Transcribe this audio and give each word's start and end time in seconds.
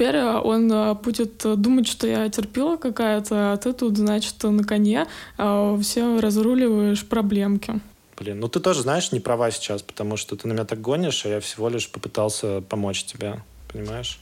теперь 0.00 0.18
он 0.18 0.96
будет 1.02 1.42
думать, 1.60 1.86
что 1.86 2.06
я 2.06 2.30
терпила 2.30 2.78
какая-то, 2.78 3.52
а 3.52 3.56
ты 3.58 3.74
тут, 3.74 3.98
значит, 3.98 4.42
на 4.42 4.64
коне 4.64 5.06
все 5.36 6.20
разруливаешь 6.20 7.06
проблемки. 7.06 7.80
Блин, 8.18 8.40
ну 8.40 8.48
ты 8.48 8.60
тоже 8.60 8.80
знаешь, 8.80 9.12
не 9.12 9.20
права 9.20 9.50
сейчас, 9.50 9.82
потому 9.82 10.16
что 10.16 10.36
ты 10.36 10.48
на 10.48 10.54
меня 10.54 10.64
так 10.64 10.80
гонишь, 10.80 11.26
а 11.26 11.28
я 11.28 11.40
всего 11.40 11.68
лишь 11.68 11.90
попытался 11.90 12.62
помочь 12.62 13.04
тебе, 13.04 13.42
понимаешь? 13.70 14.18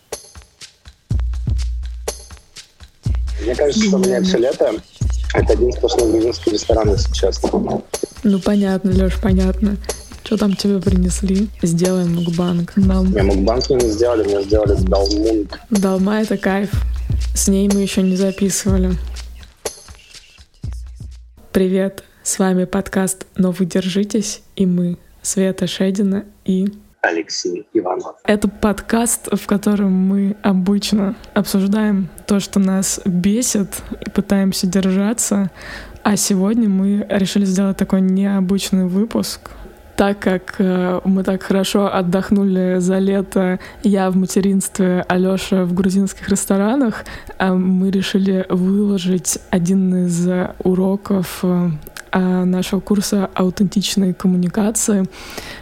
Мне 3.41 3.55
кажется, 3.55 3.85
что 3.87 3.97
у 3.99 4.01
меня 4.01 4.21
все 4.23 4.39
лето 4.39 4.75
это 5.35 5.53
один 5.53 5.73
сплошной 5.73 6.11
грузинский 6.11 6.51
ресторан, 6.51 6.91
если 6.91 7.13
честно. 7.13 7.83
Ну, 8.25 8.41
понятно, 8.41 8.91
Леш, 8.91 9.13
понятно. 9.23 9.77
Что 10.29 10.37
там 10.37 10.53
тебе 10.53 10.79
принесли? 10.79 11.49
Сделаем 11.63 12.17
мукбанг. 12.17 12.77
Нам... 12.77 13.11
Не, 13.13 13.23
мукбанг 13.23 13.71
мне 13.71 13.79
не 13.79 13.91
сделали, 13.91 14.25
мне 14.25 14.43
сделали 14.43 14.75
далмунг. 14.75 15.59
Далма— 15.71 16.21
это 16.21 16.37
кайф. 16.37 16.71
С 17.35 17.49
ней 17.49 17.71
мы 17.73 17.81
еще 17.81 18.03
не 18.03 18.15
записывали. 18.15 18.91
Привет, 21.51 22.05
с 22.23 22.39
вами 22.39 22.67
подкаст 22.67 23.25
«Но 23.37 23.53
вы 23.53 23.65
держитесь» 23.65 24.43
и 24.55 24.67
мы, 24.67 24.99
Света 25.23 25.67
Шедина 25.67 26.27
и 26.45 26.75
Алексей 27.01 27.67
Иванов. 27.73 28.17
Это 28.25 28.49
подкаст, 28.49 29.29
в 29.33 29.47
котором 29.47 29.93
мы 29.93 30.37
обычно 30.43 31.17
обсуждаем 31.33 32.11
то, 32.27 32.39
что 32.39 32.61
нас 32.61 33.01
бесит, 33.07 33.77
и 34.05 34.11
пытаемся 34.11 34.67
держаться. 34.67 35.51
А 36.03 36.17
сегодня 36.17 36.69
мы 36.69 37.07
решили 37.09 37.47
сделать 37.47 37.79
такой 37.79 38.03
необычный 38.03 38.85
выпуск, 38.87 39.53
так 39.99 40.21
как 40.21 40.55
э, 40.59 41.01
мы 41.05 41.25
так 41.25 41.43
хорошо 41.43 41.93
отдохнули 41.93 42.79
за 42.79 43.01
лето, 43.01 43.59
я 43.83 44.11
в 44.11 44.17
материнстве, 44.17 45.05
Алёша 45.09 45.65
в 45.65 45.75
грузинских 45.75 46.29
ресторанах, 46.29 47.05
э, 47.37 47.53
мы 47.53 47.91
решили 47.91 48.47
выложить 48.49 49.41
один 49.51 50.07
из 50.07 50.29
уроков 50.63 51.41
э, 51.43 51.71
нашего 52.13 52.79
курса 52.79 53.29
аутентичной 53.35 54.15
коммуникации, 54.15 55.05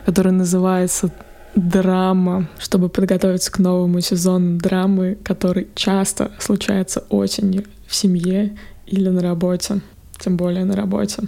который 0.05 0.33
называется 0.33 1.11
драма, 1.55 2.46
чтобы 2.58 2.91
подготовиться 2.91 3.50
к 3.50 3.58
новому 3.58 4.02
сезону 4.02 4.58
драмы, 4.58 5.16
который 5.24 5.68
часто 5.74 6.30
случается 6.39 7.05
осенью 7.08 7.64
в 7.86 7.94
семье 7.94 8.55
или 8.86 9.08
на 9.08 9.22
работе, 9.22 9.80
тем 10.18 10.36
более 10.36 10.66
на 10.66 10.77
работе. 10.77 11.22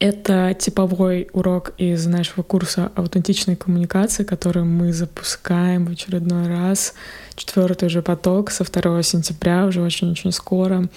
Это 0.00 0.56
типовой 0.58 1.28
урок 1.34 1.74
из 1.76 2.06
нашего 2.06 2.42
курса 2.42 2.90
аутентичной 2.94 3.54
коммуникации, 3.54 4.24
который 4.24 4.64
мы 4.64 4.94
запускаем 4.94 5.84
в 5.84 5.90
очередной 5.90 6.48
раз. 6.48 6.94
Четвертый 7.34 7.88
уже 7.88 8.00
поток 8.00 8.50
со 8.50 8.64
2 8.64 9.02
сентября, 9.02 9.66
уже 9.66 9.82
очень-очень 9.82 10.32
скоро. 10.32 10.88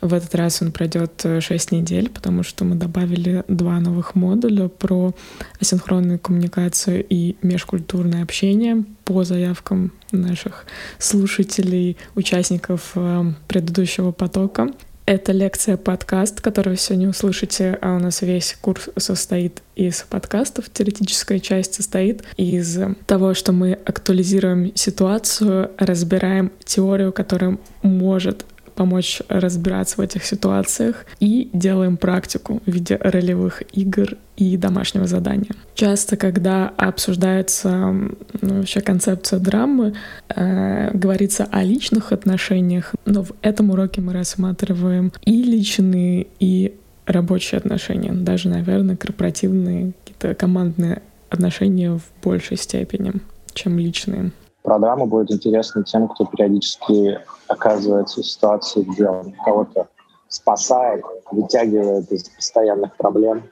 В 0.00 0.14
этот 0.14 0.34
раз 0.34 0.62
он 0.62 0.72
пройдет 0.72 1.22
6 1.22 1.50
э, 1.50 1.76
недель, 1.76 2.08
потому 2.08 2.42
что 2.42 2.64
мы 2.64 2.76
добавили 2.76 3.44
два 3.46 3.78
новых 3.78 4.14
модуля 4.14 4.68
про 4.68 5.14
асинхронную 5.60 6.18
коммуникацию 6.18 7.04
и 7.06 7.36
межкультурное 7.42 8.22
общение 8.22 8.84
по 9.04 9.22
заявкам 9.24 9.92
наших 10.12 10.64
слушателей, 10.98 11.98
участников 12.14 12.92
э, 12.94 13.32
предыдущего 13.48 14.12
потока. 14.12 14.70
Это 15.06 15.30
лекция-подкаст, 15.30 16.40
который 16.40 16.70
вы 16.70 16.76
сегодня 16.76 17.08
услышите, 17.08 17.78
а 17.80 17.94
у 17.94 18.00
нас 18.00 18.22
весь 18.22 18.56
курс 18.60 18.88
состоит 18.96 19.62
из 19.76 20.02
подкастов. 20.02 20.68
Теоретическая 20.68 21.38
часть 21.38 21.74
состоит 21.74 22.24
из 22.36 22.76
того, 23.06 23.32
что 23.34 23.52
мы 23.52 23.74
актуализируем 23.74 24.74
ситуацию, 24.74 25.70
разбираем 25.78 26.50
теорию, 26.64 27.12
которая 27.12 27.56
может 27.82 28.44
помочь 28.74 29.22
разбираться 29.28 29.98
в 29.98 30.00
этих 30.00 30.24
ситуациях 30.24 31.06
и 31.20 31.50
делаем 31.52 31.96
практику 31.96 32.60
в 32.66 32.70
виде 32.70 32.96
ролевых 33.00 33.62
игр 33.72 34.16
и 34.36 34.56
домашнего 34.56 35.06
задания. 35.06 35.50
Часто, 35.74 36.16
когда 36.16 36.72
обсуждается 36.76 37.70
ну, 37.70 38.58
вообще 38.58 38.80
концепция 38.80 39.38
драмы, 39.38 39.94
э, 40.28 40.90
говорится 40.92 41.48
о 41.50 41.62
личных 41.62 42.12
отношениях, 42.12 42.94
но 43.04 43.22
в 43.22 43.32
этом 43.42 43.70
уроке 43.70 44.00
мы 44.00 44.12
рассматриваем 44.12 45.12
и 45.24 45.42
личные, 45.42 46.26
и 46.38 46.78
рабочие 47.06 47.58
отношения, 47.58 48.12
даже, 48.12 48.48
наверное, 48.48 48.96
корпоративные, 48.96 49.92
какие-то 50.04 50.34
командные 50.34 51.02
отношения 51.30 51.92
в 51.92 52.02
большей 52.22 52.56
степени, 52.56 53.12
чем 53.54 53.78
личные. 53.78 54.32
Программа 54.62 55.06
будет 55.06 55.30
интересна 55.30 55.84
тем, 55.84 56.08
кто 56.08 56.24
периодически 56.24 57.20
оказывается 57.46 58.20
в 58.20 58.26
ситуации, 58.26 58.82
где 58.82 59.06
он 59.06 59.32
кого-то 59.44 59.86
спасает, 60.28 61.04
вытягивает 61.30 62.10
из 62.12 62.28
постоянных 62.28 62.96
проблем. 62.96 63.44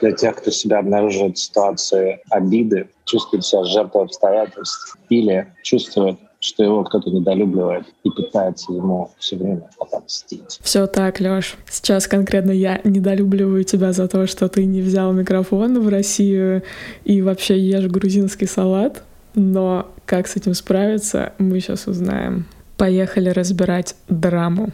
Для 0.00 0.12
тех, 0.12 0.36
кто 0.36 0.50
себя 0.50 0.78
обнаруживает 0.78 1.38
в 1.38 1.40
ситуации 1.40 2.20
обиды, 2.30 2.88
чувствует 3.04 3.44
себя 3.44 3.64
жертвой 3.64 4.04
обстоятельств 4.04 4.98
или 5.08 5.52
чувствует, 5.62 6.18
что 6.38 6.62
его 6.62 6.84
кто-то 6.84 7.10
недолюбливает 7.10 7.86
и 8.04 8.10
пытается 8.10 8.72
ему 8.72 9.10
все 9.18 9.36
время 9.36 9.70
отомстить. 9.80 10.58
Все 10.62 10.86
так, 10.86 11.20
Леш. 11.20 11.56
Сейчас 11.68 12.06
конкретно 12.06 12.50
я 12.50 12.80
недолюбливаю 12.84 13.64
тебя 13.64 13.92
за 13.92 14.06
то, 14.06 14.26
что 14.26 14.48
ты 14.48 14.66
не 14.66 14.82
взял 14.82 15.12
микрофон 15.12 15.80
в 15.80 15.88
Россию 15.88 16.62
и 17.04 17.22
вообще 17.22 17.58
ешь 17.58 17.86
грузинский 17.86 18.46
салат. 18.46 19.02
Но 19.34 19.88
как 20.04 20.28
с 20.28 20.36
этим 20.36 20.54
справиться, 20.54 21.32
мы 21.38 21.60
сейчас 21.60 21.86
узнаем. 21.86 22.46
Поехали 22.76 23.30
разбирать 23.30 23.96
драму. 24.08 24.70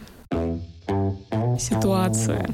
Ситуация. 1.59 2.45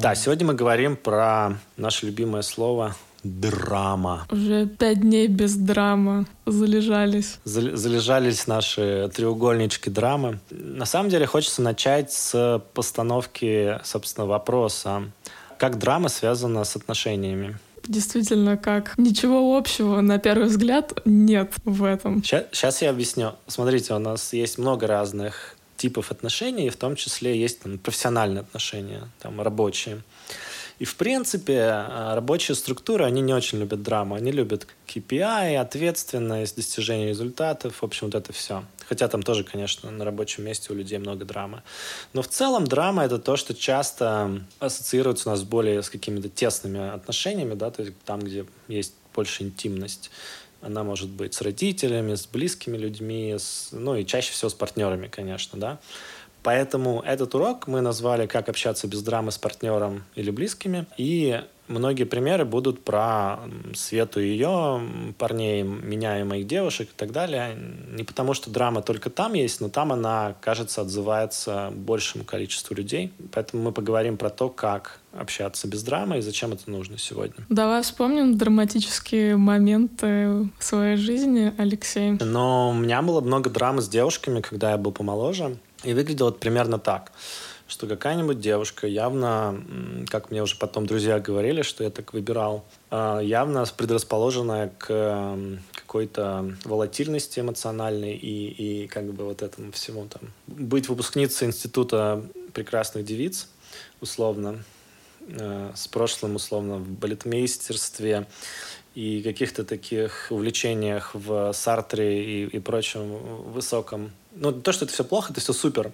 Да, 0.00 0.14
сегодня 0.14 0.46
мы 0.46 0.54
говорим 0.54 0.96
про 0.96 1.58
наше 1.76 2.06
любимое 2.06 2.42
слово 2.42 2.94
драма. 3.24 4.26
Уже 4.30 4.66
пять 4.66 5.00
дней 5.00 5.26
без 5.26 5.56
драмы 5.56 6.26
залежались. 6.44 7.38
Залежались 7.44 8.46
наши 8.46 9.10
треугольнички 9.14 9.90
драмы. 9.90 10.38
На 10.50 10.84
самом 10.84 11.10
деле 11.10 11.26
хочется 11.26 11.62
начать 11.62 12.12
с 12.12 12.62
постановки, 12.74 13.80
собственно, 13.84 14.26
вопроса. 14.26 15.10
Как 15.58 15.78
драма 15.78 16.08
связана 16.08 16.64
с 16.64 16.76
отношениями? 16.76 17.58
действительно 17.88 18.56
как 18.56 18.94
ничего 18.98 19.56
общего 19.56 20.00
на 20.00 20.18
первый 20.18 20.48
взгляд 20.48 21.00
нет 21.04 21.52
в 21.64 21.84
этом. 21.84 22.22
Сейчас, 22.24 22.82
я 22.82 22.90
объясню. 22.90 23.34
Смотрите, 23.46 23.94
у 23.94 23.98
нас 23.98 24.32
есть 24.32 24.58
много 24.58 24.86
разных 24.86 25.55
типов 25.76 26.10
отношений, 26.10 26.70
в 26.70 26.76
том 26.76 26.96
числе 26.96 27.38
есть 27.38 27.60
там, 27.60 27.78
профессиональные 27.78 28.40
отношения, 28.40 29.08
там, 29.20 29.40
рабочие. 29.40 30.02
И, 30.78 30.84
в 30.84 30.96
принципе, 30.96 31.60
а, 31.62 32.14
рабочие 32.14 32.54
структуры, 32.54 33.04
они 33.04 33.22
не 33.22 33.32
очень 33.32 33.58
любят 33.58 33.82
драму. 33.82 34.14
Они 34.14 34.30
любят 34.30 34.66
KPI, 34.86 35.56
ответственность, 35.56 36.56
достижение 36.56 37.08
результатов, 37.08 37.76
в 37.80 37.84
общем, 37.84 38.08
вот 38.08 38.14
это 38.14 38.32
все. 38.34 38.62
Хотя 38.86 39.08
там 39.08 39.22
тоже, 39.22 39.42
конечно, 39.42 39.90
на 39.90 40.04
рабочем 40.04 40.44
месте 40.44 40.72
у 40.72 40.76
людей 40.76 40.98
много 40.98 41.24
драмы. 41.24 41.62
Но 42.12 42.20
в 42.20 42.28
целом 42.28 42.66
драма— 42.66 43.04
это 43.06 43.18
то, 43.18 43.36
что 43.36 43.54
часто 43.54 44.42
ассоциируется 44.58 45.30
у 45.30 45.32
нас 45.32 45.42
более 45.44 45.82
с 45.82 45.88
какими-то 45.88 46.28
тесными 46.28 46.94
отношениями, 46.94 47.54
да, 47.54 47.70
то 47.70 47.82
есть 47.82 47.94
там, 48.04 48.20
где 48.20 48.44
есть 48.68 48.92
больше 49.14 49.44
интимность. 49.44 50.10
Она 50.66 50.82
может 50.82 51.08
быть 51.10 51.32
с 51.32 51.42
родителями, 51.42 52.16
с 52.16 52.26
близкими 52.26 52.76
людьми, 52.76 53.36
с, 53.38 53.68
ну 53.70 53.94
и 53.94 54.04
чаще 54.04 54.32
всего 54.32 54.48
с 54.48 54.54
партнерами, 54.54 55.06
конечно, 55.06 55.60
да. 55.60 55.78
Поэтому 56.46 57.02
этот 57.04 57.34
урок 57.34 57.66
мы 57.66 57.80
назвали 57.80 58.28
«Как 58.28 58.48
общаться 58.48 58.86
без 58.86 59.02
драмы 59.02 59.32
с 59.32 59.36
партнером 59.36 60.04
или 60.14 60.30
близкими». 60.30 60.86
И 60.96 61.42
многие 61.66 62.04
примеры 62.04 62.44
будут 62.44 62.84
про 62.84 63.40
Свету 63.74 64.20
и 64.20 64.28
ее 64.28 64.80
парней, 65.18 65.64
меня 65.64 66.20
и 66.20 66.22
моих 66.22 66.46
девушек 66.46 66.88
и 66.90 66.96
так 66.96 67.10
далее. 67.10 67.58
Не 67.90 68.04
потому, 68.04 68.32
что 68.32 68.48
драма 68.48 68.80
только 68.80 69.10
там 69.10 69.34
есть, 69.34 69.60
но 69.60 69.68
там 69.68 69.92
она, 69.92 70.36
кажется, 70.40 70.82
отзывается 70.82 71.72
большему 71.74 72.22
количеству 72.22 72.76
людей. 72.76 73.12
Поэтому 73.32 73.64
мы 73.64 73.72
поговорим 73.72 74.16
про 74.16 74.30
то, 74.30 74.48
как 74.48 75.00
общаться 75.18 75.66
без 75.66 75.82
драмы 75.82 76.18
и 76.18 76.20
зачем 76.20 76.52
это 76.52 76.70
нужно 76.70 76.96
сегодня. 76.96 77.44
Давай 77.48 77.82
вспомним 77.82 78.38
драматические 78.38 79.36
моменты 79.36 80.48
в 80.58 80.62
своей 80.62 80.96
жизни, 80.96 81.52
Алексей. 81.58 82.12
Но 82.20 82.70
у 82.70 82.74
меня 82.74 83.02
было 83.02 83.20
много 83.20 83.50
драмы 83.50 83.82
с 83.82 83.88
девушками, 83.88 84.42
когда 84.42 84.70
я 84.70 84.76
был 84.76 84.92
помоложе. 84.92 85.56
И 85.86 85.94
выглядело 85.94 86.30
это 86.30 86.38
примерно 86.38 86.80
так, 86.80 87.12
что 87.68 87.86
какая-нибудь 87.86 88.40
девушка 88.40 88.88
явно, 88.88 89.62
как 90.08 90.32
мне 90.32 90.42
уже 90.42 90.56
потом 90.56 90.86
друзья 90.86 91.20
говорили, 91.20 91.62
что 91.62 91.84
я 91.84 91.90
так 91.90 92.12
выбирал, 92.12 92.64
а, 92.90 93.20
явно 93.20 93.64
предрасположенная 93.76 94.72
к 94.78 95.38
какой-то 95.72 96.56
волатильности 96.64 97.38
эмоциональной 97.38 98.16
и, 98.16 98.82
и 98.84 98.86
как 98.88 99.12
бы 99.12 99.24
вот 99.24 99.42
этому 99.42 99.70
всему 99.70 100.06
там. 100.06 100.22
Быть 100.48 100.88
выпускницей 100.88 101.46
института 101.46 102.24
прекрасных 102.52 103.04
девиц, 103.04 103.48
условно, 104.00 104.64
э, 105.28 105.70
с 105.72 105.86
прошлым, 105.86 106.34
условно, 106.34 106.78
в 106.78 106.88
балетмейстерстве, 106.88 108.26
и 108.96 109.20
каких-то 109.22 109.62
таких 109.62 110.28
увлечениях 110.30 111.10
в 111.14 111.52
Сартре 111.52 112.24
и, 112.24 112.46
и 112.46 112.58
прочем 112.58 113.02
высоком. 113.52 114.10
Ну, 114.38 114.52
то, 114.52 114.72
что 114.72 114.84
это 114.84 114.94
все 114.94 115.04
плохо, 115.04 115.32
это 115.32 115.40
все 115.40 115.52
супер. 115.52 115.92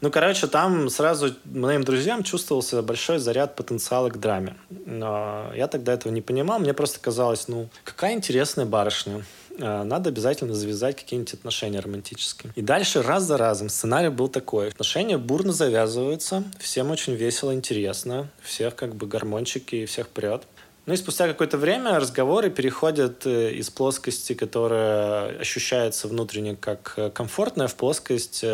Ну, 0.00 0.10
короче, 0.10 0.46
там 0.46 0.88
сразу 0.88 1.34
моим 1.44 1.84
друзьям 1.84 2.22
чувствовался 2.22 2.82
большой 2.82 3.18
заряд 3.18 3.56
потенциала 3.56 4.08
к 4.08 4.18
драме. 4.18 4.56
Но 4.86 5.50
я 5.54 5.66
тогда 5.66 5.92
этого 5.92 6.12
не 6.12 6.22
понимал. 6.22 6.58
Мне 6.58 6.74
просто 6.74 7.00
казалось, 7.00 7.48
ну, 7.48 7.68
какая 7.84 8.14
интересная 8.14 8.66
барышня. 8.66 9.24
Э, 9.58 9.82
надо 9.82 10.08
обязательно 10.08 10.54
завязать 10.54 10.96
какие-нибудь 10.96 11.34
отношения 11.34 11.80
романтические. 11.80 12.52
И 12.56 12.62
дальше 12.62 13.02
раз 13.02 13.24
за 13.24 13.36
разом 13.36 13.68
сценарий 13.68 14.08
был 14.08 14.28
такой. 14.28 14.68
Отношения 14.68 15.18
бурно 15.18 15.52
завязываются, 15.52 16.44
всем 16.58 16.90
очень 16.90 17.14
весело, 17.14 17.54
интересно, 17.54 18.30
всех 18.42 18.76
как 18.76 18.94
бы 18.94 19.06
гормончики 19.06 19.76
и 19.76 19.86
всех 19.86 20.08
прет. 20.08 20.44
Ну 20.86 20.94
и 20.94 20.96
спустя 20.96 21.28
какое-то 21.28 21.58
время 21.58 21.98
разговоры 21.98 22.50
переходят 22.50 23.26
э, 23.26 23.52
из 23.52 23.70
плоскости, 23.70 24.32
которая 24.32 25.38
ощущается 25.38 26.08
внутренне 26.08 26.56
как 26.56 26.94
э, 26.96 27.10
комфортная, 27.10 27.68
в 27.68 27.74
плоскость 27.74 28.44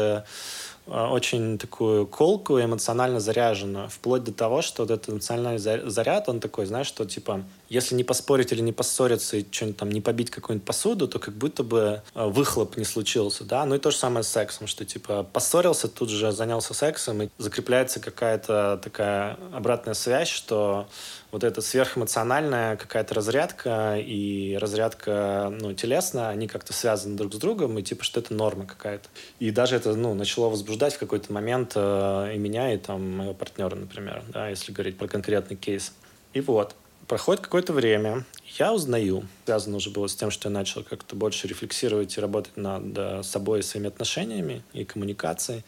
а, 0.88 1.10
очень 1.10 1.58
такую 1.58 2.06
колку 2.06 2.60
эмоционально 2.60 3.18
заряженную, 3.18 3.88
вплоть 3.88 4.22
до 4.22 4.32
того, 4.32 4.62
что 4.62 4.82
вот 4.82 4.92
этот 4.92 5.08
эмоциональный 5.08 5.58
заряд, 5.58 6.28
он 6.28 6.38
такой, 6.38 6.66
знаешь, 6.66 6.86
что 6.86 7.04
типа, 7.04 7.42
если 7.68 7.94
не 7.94 8.04
поспорить 8.04 8.52
или 8.52 8.60
не 8.60 8.72
поссориться 8.72 9.36
и 9.36 9.46
что-нибудь 9.50 9.78
там 9.78 9.90
не 9.90 10.00
побить 10.00 10.30
какую-нибудь 10.30 10.66
посуду, 10.66 11.08
то 11.08 11.18
как 11.18 11.34
будто 11.34 11.62
бы 11.62 12.02
а, 12.14 12.28
выхлоп 12.28 12.76
не 12.76 12.84
случился, 12.84 13.44
да, 13.44 13.64
ну 13.64 13.74
и 13.74 13.78
то 13.78 13.90
же 13.90 13.96
самое 13.96 14.22
с 14.22 14.28
сексом, 14.28 14.66
что 14.66 14.84
типа 14.84 15.24
поссорился, 15.24 15.88
тут 15.88 16.10
же 16.10 16.32
занялся 16.32 16.74
сексом, 16.74 17.22
и 17.22 17.28
закрепляется 17.38 18.00
какая-то 18.00 18.80
такая 18.82 19.38
обратная 19.52 19.94
связь, 19.94 20.28
что 20.28 20.88
вот 21.32 21.44
эта 21.44 21.60
сверхэмоциональная 21.60 22.76
какая-то 22.76 23.14
разрядка 23.14 23.96
и 23.98 24.56
разрядка 24.56 25.52
ну, 25.60 25.74
телесная, 25.74 26.28
они 26.28 26.48
как-то 26.48 26.72
связаны 26.72 27.16
друг 27.16 27.34
с 27.34 27.36
другом, 27.36 27.78
и 27.78 27.82
типа, 27.82 28.04
что 28.04 28.20
это 28.20 28.32
норма 28.32 28.66
какая-то. 28.66 29.08
И 29.38 29.50
даже 29.50 29.76
это 29.76 29.94
ну, 29.94 30.14
начало 30.14 30.48
возбуждать 30.48 30.94
в 30.94 30.98
какой-то 30.98 31.32
момент 31.32 31.72
э, 31.74 32.32
и 32.34 32.38
меня, 32.38 32.72
и 32.72 32.78
там 32.78 33.18
моего 33.18 33.34
партнера, 33.34 33.74
например, 33.74 34.22
да, 34.28 34.48
если 34.48 34.72
говорить 34.72 34.96
про 34.96 35.08
конкретный 35.08 35.56
кейс. 35.56 35.92
И 36.32 36.40
вот, 36.40 36.74
проходит 37.08 37.42
какое-то 37.42 37.72
время, 37.72 38.24
я 38.58 38.72
узнаю, 38.72 39.24
связано 39.44 39.76
уже 39.76 39.90
было 39.90 40.06
с 40.06 40.16
тем, 40.16 40.30
что 40.30 40.48
я 40.48 40.54
начал 40.54 40.82
как-то 40.82 41.16
больше 41.16 41.46
рефлексировать 41.48 42.16
и 42.16 42.20
работать 42.20 42.56
над 42.56 42.96
э, 42.96 43.22
собой 43.22 43.60
и 43.60 43.62
своими 43.62 43.88
отношениями 43.88 44.62
и 44.72 44.84
коммуникацией, 44.84 45.64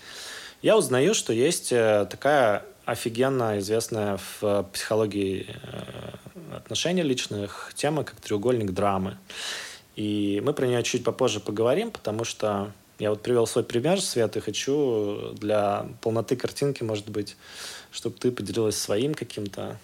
я 0.62 0.76
узнаю, 0.76 1.14
что 1.14 1.32
есть 1.32 1.72
э, 1.72 2.06
такая 2.10 2.64
офигенно 2.84 3.58
известная 3.58 4.18
в 4.40 4.64
психологии 4.72 5.46
э, 5.48 6.56
отношений 6.56 7.02
личных 7.02 7.72
тема, 7.74 8.02
как 8.02 8.20
треугольник 8.20 8.72
драмы. 8.72 9.18
И 9.94 10.40
мы 10.44 10.52
про 10.52 10.66
нее 10.66 10.82
чуть 10.82 11.04
попозже 11.04 11.40
поговорим, 11.40 11.90
потому 11.90 12.24
что 12.24 12.72
я 12.98 13.10
вот 13.10 13.22
привел 13.22 13.46
свой 13.46 13.62
пример, 13.62 14.00
Свет, 14.00 14.36
и 14.36 14.40
хочу 14.40 15.32
для 15.34 15.86
полноты 16.00 16.34
картинки, 16.34 16.82
может 16.82 17.08
быть, 17.08 17.36
чтобы 17.92 18.16
ты 18.16 18.32
поделилась 18.32 18.76
своим 18.76 19.14
каким-то, 19.14 19.78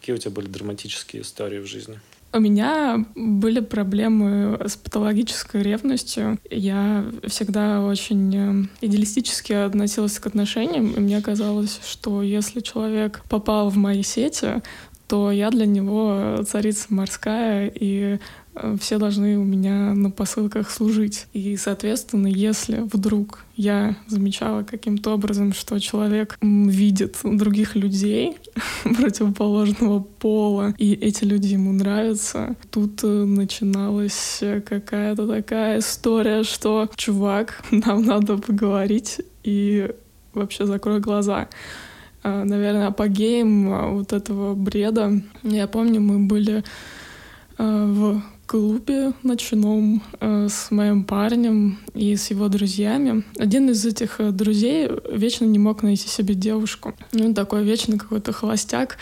какие 0.00 0.16
у 0.16 0.18
тебя 0.18 0.30
были 0.30 0.46
драматические 0.46 1.22
истории 1.22 1.58
в 1.58 1.66
жизни. 1.66 2.00
У 2.32 2.38
меня 2.38 3.04
были 3.16 3.58
проблемы 3.58 4.56
с 4.64 4.76
патологической 4.76 5.62
ревностью. 5.62 6.38
Я 6.48 7.04
всегда 7.26 7.82
очень 7.82 8.36
э, 8.36 8.68
идеалистически 8.80 9.52
относилась 9.52 10.18
к 10.20 10.26
отношениям, 10.26 10.92
и 10.92 11.00
мне 11.00 11.20
казалось, 11.20 11.80
что 11.84 12.22
если 12.22 12.60
человек 12.60 13.22
попал 13.28 13.68
в 13.68 13.76
мои 13.76 14.04
сети, 14.04 14.62
то 15.10 15.32
я 15.32 15.50
для 15.50 15.66
него 15.66 16.44
царица 16.46 16.86
морская, 16.88 17.70
и 17.74 18.18
Э, 18.54 18.76
все 18.80 18.98
должны 18.98 19.38
у 19.38 19.44
меня 19.44 19.94
на 19.94 20.10
посылках 20.10 20.70
служить. 20.70 21.26
И, 21.32 21.56
соответственно, 21.56 22.26
если 22.26 22.80
вдруг 22.80 23.44
я 23.56 23.96
замечала 24.06 24.62
каким-то 24.62 25.14
образом, 25.14 25.52
что 25.52 25.78
человек 25.78 26.38
видит 26.40 27.16
других 27.22 27.76
людей 27.76 28.36
противоположного 28.84 30.00
пола, 30.00 30.74
и 30.78 30.94
эти 30.94 31.24
люди 31.24 31.48
ему 31.48 31.72
нравятся, 31.72 32.56
тут 32.70 33.02
э, 33.04 33.06
начиналась 33.06 34.42
какая-то 34.66 35.26
такая 35.26 35.78
история, 35.78 36.42
что 36.42 36.88
чувак, 36.96 37.62
нам 37.70 38.04
надо 38.04 38.36
поговорить 38.36 39.20
и 39.42 39.90
вообще 40.34 40.66
закрой 40.66 41.00
глаза 41.00 41.48
наверное, 42.22 42.88
апогеем 42.88 43.94
вот 43.94 44.12
этого 44.12 44.54
бреда. 44.54 45.20
Я 45.42 45.66
помню, 45.68 46.00
мы 46.00 46.18
были 46.18 46.64
в 47.58 48.22
клубе 48.50 49.12
ночном 49.22 50.02
э, 50.18 50.48
с 50.50 50.72
моим 50.72 51.04
парнем 51.04 51.78
и 51.94 52.16
с 52.16 52.30
его 52.30 52.48
друзьями. 52.48 53.22
Один 53.38 53.70
из 53.70 53.86
этих 53.86 54.18
э, 54.18 54.32
друзей 54.32 54.90
вечно 55.12 55.44
не 55.44 55.60
мог 55.60 55.84
найти 55.84 56.08
себе 56.08 56.34
девушку. 56.34 56.94
Ну, 57.12 57.32
такой 57.32 57.62
вечно 57.62 57.96
какой-то 57.96 58.32
холостяк, 58.32 58.96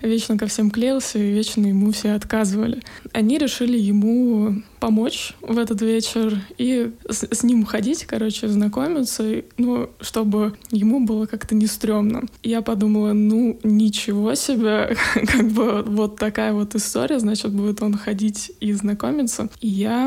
вечно 0.00 0.38
ко 0.38 0.46
всем 0.46 0.70
клеился, 0.70 1.18
и 1.18 1.32
вечно 1.32 1.66
ему 1.66 1.92
все 1.92 2.12
отказывали. 2.12 2.80
Они 3.12 3.36
решили 3.36 3.76
ему 3.76 4.62
помочь 4.84 5.32
в 5.40 5.56
этот 5.56 5.80
вечер 5.80 6.38
и 6.58 6.92
с, 7.08 7.22
с 7.22 7.42
ним 7.42 7.64
ходить, 7.64 8.04
короче, 8.04 8.48
знакомиться, 8.48 9.42
ну, 9.56 9.88
чтобы 9.98 10.52
ему 10.70 11.06
было 11.06 11.24
как-то 11.24 11.54
не 11.54 11.66
стрёмно. 11.66 12.24
Я 12.42 12.60
подумала, 12.60 13.14
ну, 13.14 13.58
ничего 13.64 14.34
себе, 14.34 14.94
как 15.14 15.48
бы 15.48 15.82
вот 15.86 16.16
такая 16.16 16.52
вот 16.52 16.74
история, 16.74 17.18
значит, 17.18 17.50
будет 17.52 17.80
он 17.80 17.96
ходить 17.96 18.52
и 18.60 18.74
знакомиться. 18.74 19.48
И 19.62 19.68
я 19.68 20.06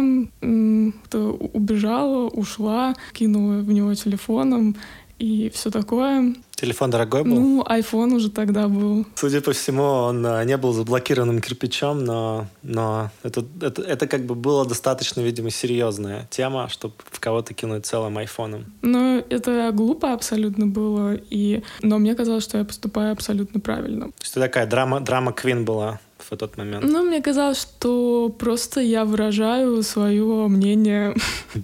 убежала, 1.53 2.27
ушла, 2.27 2.93
кинула 3.13 3.61
в 3.61 3.71
него 3.71 3.95
телефоном, 3.95 4.75
и 5.19 5.49
все 5.49 5.71
такое. 5.71 6.35
Телефон 6.55 6.89
дорогой 6.89 7.23
был? 7.23 7.35
Ну, 7.35 7.63
iPhone 7.63 8.15
уже 8.15 8.31
тогда 8.31 8.67
был. 8.67 9.05
Судя 9.15 9.41
по 9.41 9.51
всему, 9.51 9.83
он 9.83 10.25
а, 10.25 10.43
не 10.43 10.57
был 10.57 10.73
заблокированным 10.73 11.39
кирпичом, 11.39 12.03
но, 12.03 12.47
но 12.63 13.11
это, 13.21 13.45
это, 13.61 13.81
это 13.83 14.07
как 14.07 14.25
бы 14.25 14.33
было 14.33 14.65
достаточно, 14.65 15.21
видимо, 15.21 15.51
серьезная 15.51 16.27
тема, 16.31 16.67
чтобы 16.69 16.95
в 17.11 17.19
кого-то 17.19 17.53
кинуть 17.53 17.85
целым 17.85 18.17
айфоном. 18.17 18.65
Ну, 18.81 19.23
это 19.29 19.71
глупо 19.71 20.13
абсолютно 20.13 20.65
было, 20.65 21.13
и... 21.13 21.61
но 21.83 21.99
мне 21.99 22.15
казалось, 22.15 22.43
что 22.43 22.57
я 22.57 22.65
поступаю 22.65 23.11
абсолютно 23.11 23.59
правильно. 23.59 24.05
То 24.05 24.21
есть 24.21 24.33
ты 24.33 24.39
такая 24.39 24.65
драма, 24.65 24.99
драма 24.99 25.33
Квин 25.33 25.63
была 25.63 25.99
в 26.29 26.33
этот 26.33 26.57
момент? 26.57 26.83
Ну, 26.83 27.03
мне 27.03 27.21
казалось, 27.21 27.61
что 27.61 28.29
просто 28.37 28.81
я 28.81 29.05
выражаю 29.05 29.83
свое 29.83 30.47
мнение. 30.47 31.15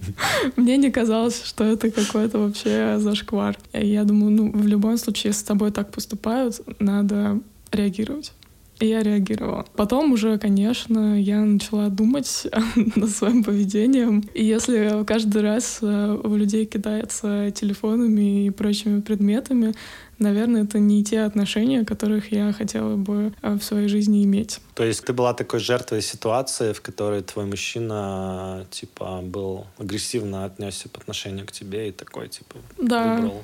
Мне 0.55 0.77
не 0.77 0.91
казалось, 0.91 1.43
что 1.43 1.63
это 1.63 1.91
какой-то 1.91 2.39
вообще 2.39 2.99
зашквар. 2.99 3.57
Я 3.73 4.03
думаю, 4.03 4.31
ну, 4.31 4.51
в 4.51 4.67
любом 4.67 4.97
случае, 4.97 5.29
если 5.29 5.41
с 5.41 5.43
тобой 5.43 5.71
так 5.71 5.91
поступают, 5.91 6.61
надо 6.79 7.39
реагировать. 7.71 8.31
И 8.79 8.87
я 8.87 9.03
реагировала. 9.03 9.65
Потом 9.75 10.11
уже, 10.13 10.37
конечно, 10.37 11.19
я 11.19 11.39
начала 11.41 11.89
думать 11.89 12.47
над 12.95 13.09
своим 13.09 13.43
поведением. 13.43 14.23
И 14.33 14.43
если 14.43 15.03
каждый 15.05 15.41
раз 15.41 15.79
э, 15.81 16.19
у 16.23 16.35
людей 16.35 16.65
кидается 16.65 17.51
телефонами 17.51 18.45
и 18.45 18.49
прочими 18.49 19.01
предметами, 19.01 19.73
наверное, 20.17 20.63
это 20.63 20.79
не 20.79 21.03
те 21.03 21.21
отношения, 21.21 21.85
которых 21.85 22.31
я 22.31 22.51
хотела 22.51 22.95
бы 22.95 23.33
э, 23.41 23.53
в 23.53 23.63
своей 23.63 23.87
жизни 23.87 24.23
иметь. 24.23 24.59
То 24.73 24.83
есть 24.83 25.05
ты 25.05 25.13
была 25.13 25.33
такой 25.33 25.59
жертвой 25.59 26.01
ситуации, 26.01 26.73
в 26.73 26.81
которой 26.81 27.21
твой 27.21 27.45
мужчина, 27.45 28.65
типа, 28.71 29.21
был 29.21 29.67
агрессивно 29.77 30.45
отнесся 30.45 30.89
по 30.89 30.99
отношению 30.99 31.45
к 31.45 31.51
тебе 31.51 31.89
и 31.89 31.91
такой, 31.91 32.27
типа, 32.29 32.55
да. 32.77 33.15
выбрал 33.15 33.43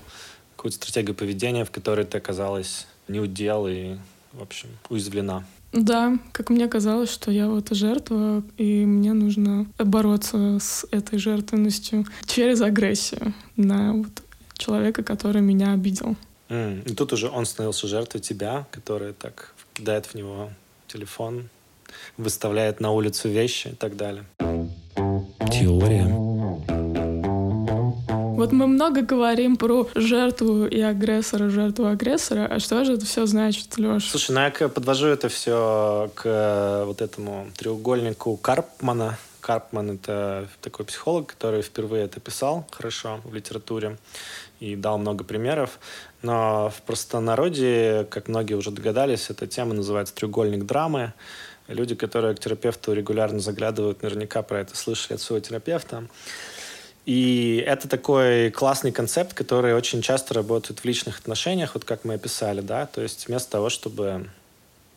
какую-то 0.55 0.77
стратегию 0.77 1.15
поведения, 1.15 1.63
в 1.63 1.71
которой 1.71 2.05
ты 2.05 2.17
оказалась 2.17 2.87
не 3.07 3.19
удел 3.19 3.67
и, 3.67 3.95
в 4.33 4.41
общем, 4.41 4.69
уязвлена. 4.89 5.43
Да, 5.71 6.17
как 6.31 6.49
мне 6.49 6.67
казалось, 6.67 7.11
что 7.11 7.31
я 7.31 7.47
вот 7.47 7.69
жертва, 7.69 8.43
и 8.57 8.85
мне 8.85 9.13
нужно 9.13 9.67
бороться 9.77 10.57
с 10.59 10.85
этой 10.91 11.19
жертвенностью 11.19 12.05
через 12.25 12.61
агрессию 12.61 13.33
на 13.55 13.93
вот 13.93 14.23
человека, 14.57 15.03
который 15.03 15.41
меня 15.41 15.73
обидел. 15.73 16.15
Mm. 16.49 16.89
И 16.89 16.95
тут 16.95 17.13
уже 17.13 17.29
он 17.29 17.45
становился 17.45 17.87
жертвой 17.87 18.21
тебя, 18.21 18.65
которая 18.71 19.13
так 19.13 19.53
кидает 19.73 20.07
в 20.07 20.15
него 20.15 20.49
телефон, 20.87 21.49
выставляет 22.17 22.79
на 22.79 22.91
улицу 22.91 23.29
вещи 23.29 23.69
и 23.69 23.75
так 23.75 23.95
далее. 23.95 24.25
Теория. 25.51 26.28
Вот 28.39 28.53
мы 28.53 28.67
много 28.67 29.01
говорим 29.01 29.57
про 29.57 29.89
жертву 29.95 30.65
и 30.65 30.79
агрессора, 30.79 31.49
жертву 31.49 31.87
агрессора. 31.87 32.47
А 32.49 32.59
что 32.59 32.85
же 32.85 32.93
это 32.93 33.05
все 33.05 33.25
значит, 33.25 33.77
Леш? 33.77 34.09
Слушай, 34.09 34.31
ну 34.31 34.39
я 34.39 34.69
подвожу 34.69 35.07
это 35.07 35.27
все 35.27 36.09
к 36.15 36.21
э, 36.23 36.85
вот 36.85 37.01
этому 37.01 37.49
треугольнику 37.57 38.37
Карпмана. 38.37 39.17
Карпман— 39.41 39.91
это 39.95 40.47
такой 40.61 40.85
психолог, 40.85 41.27
который 41.27 41.61
впервые 41.61 42.05
это 42.05 42.21
писал 42.21 42.65
хорошо 42.71 43.19
в 43.25 43.33
литературе 43.35 43.97
и 44.61 44.77
дал 44.77 44.97
много 44.97 45.25
примеров. 45.25 45.77
Но 46.21 46.71
в 46.73 46.81
простонародье, 46.83 48.07
как 48.09 48.29
многие 48.29 48.53
уже 48.53 48.71
догадались, 48.71 49.29
эта 49.29 49.47
тема 49.47 49.73
называется 49.73 50.15
«треугольник 50.15 50.65
драмы». 50.65 51.11
Люди, 51.67 51.93
которые 51.93 52.35
к 52.35 52.39
терапевту 52.39 52.93
регулярно 52.93 53.41
заглядывают, 53.41 54.01
наверняка 54.01 54.43
про 54.43 54.61
это 54.61 54.77
слышали 54.77 55.15
от 55.15 55.21
своего 55.21 55.45
терапевта. 55.45 56.05
И 57.09 57.63
это 57.65 57.87
такой 57.87 58.51
классный 58.51 58.91
концепт, 58.91 59.33
который 59.33 59.73
очень 59.73 60.03
часто 60.03 60.35
работает 60.35 60.81
в 60.81 60.85
личных 60.85 61.17
отношениях, 61.17 61.73
вот 61.73 61.83
как 61.83 62.05
мы 62.05 62.13
описали, 62.13 62.61
да, 62.61 62.85
то 62.85 63.01
есть 63.01 63.27
вместо 63.27 63.49
того, 63.49 63.69
чтобы 63.69 64.29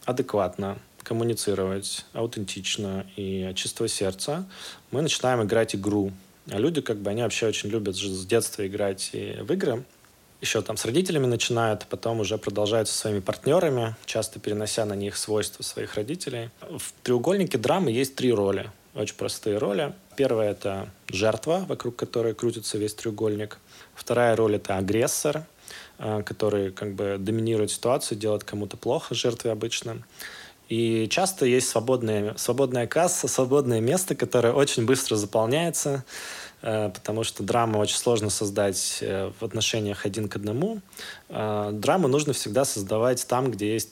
адекватно 0.04 0.76
коммуницировать, 1.02 2.04
аутентично 2.12 3.07
и 3.16 3.45
от 3.49 3.57
чистого 3.57 3.88
сердца, 3.88 4.47
мы 4.90 5.00
начинаем 5.00 5.42
играть 5.42 5.75
игру. 5.75 6.12
А 6.50 6.59
люди, 6.59 6.83
как 6.83 6.99
бы, 6.99 7.09
они 7.09 7.23
вообще 7.23 7.47
очень 7.47 7.71
любят 7.71 7.97
с 7.97 8.26
детства 8.26 8.66
играть 8.66 9.09
и 9.14 9.38
в 9.40 9.50
игры. 9.50 9.83
Еще 10.42 10.61
там 10.61 10.76
с 10.76 10.85
родителями 10.85 11.25
начинают, 11.25 11.87
потом 11.88 12.21
уже 12.21 12.37
продолжают 12.37 12.88
со 12.88 12.99
своими 12.99 13.21
партнерами, 13.21 13.97
часто 14.04 14.38
перенося 14.38 14.85
на 14.85 14.92
них 14.92 15.16
свойства 15.16 15.62
своих 15.62 15.95
родителей. 15.95 16.50
В 16.61 16.92
треугольнике 17.02 17.57
драмы 17.57 17.90
есть 17.90 18.16
три 18.16 18.35
роли, 18.35 18.71
очень 18.95 19.17
простые 19.17 19.59
роли. 19.59 19.93
Первая— 20.17 20.51
это 20.53 20.89
жертва, 21.09 21.65
вокруг 21.69 21.97
которой 21.97 22.35
крутится 22.35 22.79
весь 22.79 22.95
треугольник. 22.95 23.59
Вторая 23.95 24.37
роль— 24.37 24.55
это 24.57 24.77
агрессор, 24.77 25.45
э, 25.99 26.23
который 26.25 26.71
как 26.73 26.95
бы 26.95 27.17
доминирует 27.19 27.71
ситуацию, 27.71 28.19
делает 28.19 28.45
кому-то 28.45 28.77
плохо, 28.77 29.15
жертве 29.15 29.51
обычно. 29.51 30.03
И 30.69 31.09
часто 31.11 31.47
есть 31.47 31.69
свободная, 31.69 32.35
свободная 32.37 32.87
касса, 32.87 33.29
свободное 33.29 33.81
место, 33.81 34.15
которое 34.15 34.53
очень 34.53 34.85
быстро 34.85 35.17
заполняется. 35.17 36.05
Э, 36.61 36.91
потому 36.91 37.25
что 37.25 37.43
драму 37.43 37.79
очень 37.79 37.97
сложно 37.97 38.29
создать 38.29 38.99
э, 39.01 39.33
в 39.41 39.45
отношениях 39.45 40.05
один 40.05 40.29
к 40.29 40.37
одному. 40.37 40.81
Драму 41.29 42.09
нужно 42.09 42.35
всегда 42.35 42.67
создавать 42.67 43.27
там, 43.27 43.51
где 43.51 43.73
есть 43.73 43.89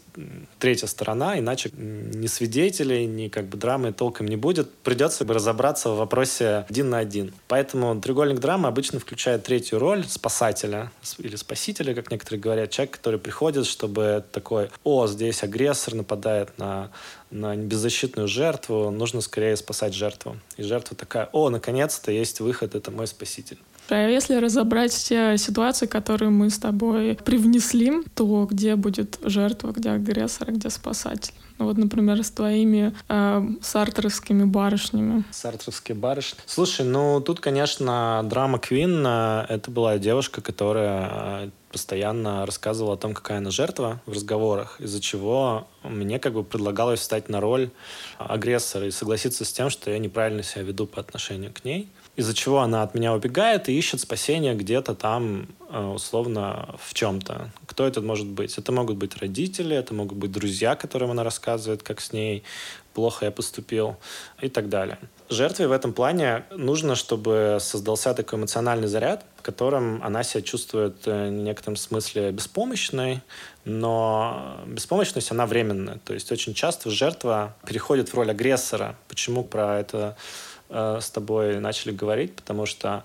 третья 0.59 0.87
сторона, 0.87 1.39
иначе 1.39 1.71
ни 1.75 2.27
свидетелей, 2.27 3.07
ни 3.07 3.29
как 3.29 3.47
бы 3.47 3.57
драмы 3.57 3.93
толком 3.93 4.27
не 4.29 4.37
будет. 4.37 4.73
Придется 4.83 5.25
разобраться 5.25 5.91
в 5.91 5.97
вопросе 5.97 6.65
один 6.69 6.91
на 6.91 6.99
один. 6.99 7.33
Поэтому 7.49 8.01
треугольник 8.01 8.41
драмы 8.41 8.69
обычно 8.69 8.99
включает 8.99 9.45
третью 9.45 9.79
роль 9.79 10.05
спасателя 10.07 10.91
или 11.19 11.37
спасителя, 11.37 11.95
как 11.95 12.11
некоторые 12.11 12.41
говорят, 12.41 12.71
человек, 12.71 12.97
который 12.97 13.19
приходит, 13.19 13.67
чтобы 13.67 14.25
такой, 14.33 14.71
о, 14.85 15.07
здесь 15.07 15.43
агрессор 15.43 15.95
нападает 15.95 16.57
на 16.59 16.91
на 17.31 17.57
беззащитную 17.57 18.29
жертву, 18.29 18.91
нужно 18.91 19.21
скорее 19.21 19.57
спасать 19.57 19.95
жертву. 19.95 20.37
И 20.57 20.63
жертва 20.63 20.97
такая, 20.97 21.29
о, 21.33 21.49
наконец-то 21.49 22.11
есть 22.11 22.41
выход, 22.41 22.75
это 22.75 22.91
мой 22.91 23.07
спаситель. 23.07 23.59
А 23.91 24.09
если 24.09 24.37
разобрать 24.37 24.93
все 24.93 25.37
ситуации, 25.37 25.87
которые 25.87 26.31
мы 26.31 26.51
с 26.51 26.59
тобой 26.59 27.19
привнесли, 27.25 27.93
то 28.15 28.47
где 28.51 28.77
будет 28.77 29.19
жертва, 29.23 29.73
где 29.73 29.91
агрессор, 29.91 30.53
где 30.53 30.71
спасатель? 30.71 31.35
Ну 31.59 31.67
вот, 31.67 31.77
например, 31.77 32.25
с 32.25 32.31
твоими 32.31 32.95
э, 33.09 33.49
сартровскими 33.61 34.45
барышнями. 34.45 35.25
Сартровские 35.31 35.95
барышни. 35.95 36.39
Слушай, 36.47 36.87
ну 36.87 37.21
тут, 37.21 37.41
конечно, 37.41 38.23
драма 38.25 38.59
Квин. 38.59 39.05
Э, 39.07 39.45
это 39.47 39.71
была 39.71 39.99
девушка, 39.99 40.41
которая 40.41 41.11
э, 41.13 41.51
постоянно 41.71 42.47
рассказывала 42.47 42.95
о 42.95 42.97
том, 42.97 43.13
какая 43.13 43.39
она 43.39 43.51
жертва 43.51 44.01
в 44.07 44.13
разговорах, 44.13 44.81
из-за 44.81 45.03
чего 45.03 45.69
мне 45.83 46.19
как 46.19 46.33
бы 46.33 46.45
предлагалось 46.45 47.01
встать 47.01 47.29
на 47.29 47.41
роль 47.41 47.71
агрессора 48.19 48.87
и 48.87 48.91
согласиться 48.91 49.45
с 49.45 49.53
тем, 49.53 49.69
что 49.69 49.91
я 49.91 49.99
неправильно 49.99 50.43
себя 50.43 50.63
веду 50.63 50.87
по 50.87 51.01
отношению 51.01 51.53
к 51.53 51.65
ней, 51.65 51.91
из-за 52.17 52.35
чего 52.35 52.61
она 52.61 52.83
от 52.83 52.95
меня 52.95 53.15
убегает 53.15 53.69
и 53.69 53.79
ищет 53.79 54.01
спасения 54.01 54.55
где-то 54.55 54.95
там, 54.95 55.47
э, 55.71 55.83
условно, 55.83 56.75
в 56.83 56.93
чем-то. 56.93 57.51
Кто 57.67 57.87
это 57.87 58.01
может 58.01 58.27
быть? 58.27 58.59
Это 58.59 58.73
могут 58.73 58.97
быть 58.97 59.17
родители, 59.17 59.77
это 59.77 59.95
могут 59.95 60.19
быть 60.19 60.33
друзья, 60.33 60.77
которым 60.77 61.13
она 61.13 61.25
рассказывает, 61.25 61.83
как 61.83 62.01
с 62.01 62.13
ней 62.13 62.43
плохо 62.95 63.27
я 63.27 63.31
поступил 63.31 63.97
и 64.43 64.49
так 64.49 64.69
далее. 64.69 64.99
Жертве 65.29 65.69
в 65.69 65.73
этом 65.73 65.93
плане 65.93 66.45
нужно, 66.51 66.97
чтобы 66.97 67.59
создался 67.61 68.15
такой 68.15 68.39
эмоциональный 68.39 68.89
заряд, 68.89 69.25
в 69.37 69.43
котором 69.43 70.03
она 70.03 70.25
себя 70.25 70.43
чувствует 70.43 71.07
э, 71.07 71.29
в 71.29 71.33
некотором 71.33 71.77
смысле 71.77 72.33
беспомощной, 72.33 73.23
но 73.65 74.61
беспомощность, 74.67 75.31
она 75.31 75.47
временная. 75.47 76.01
То 76.05 76.15
есть 76.15 76.33
очень 76.33 76.55
часто 76.55 76.91
жертва 76.91 77.57
переходит 77.67 78.09
в 78.09 78.15
роль 78.15 78.31
агрессора. 78.31 78.97
Почему 79.09 79.45
про 79.45 79.79
это 79.79 80.17
э, 80.71 80.99
с 81.01 81.11
тобой 81.11 81.61
начали 81.61 81.93
говорить? 81.93 82.35
Потому 82.35 82.67
что 82.67 83.05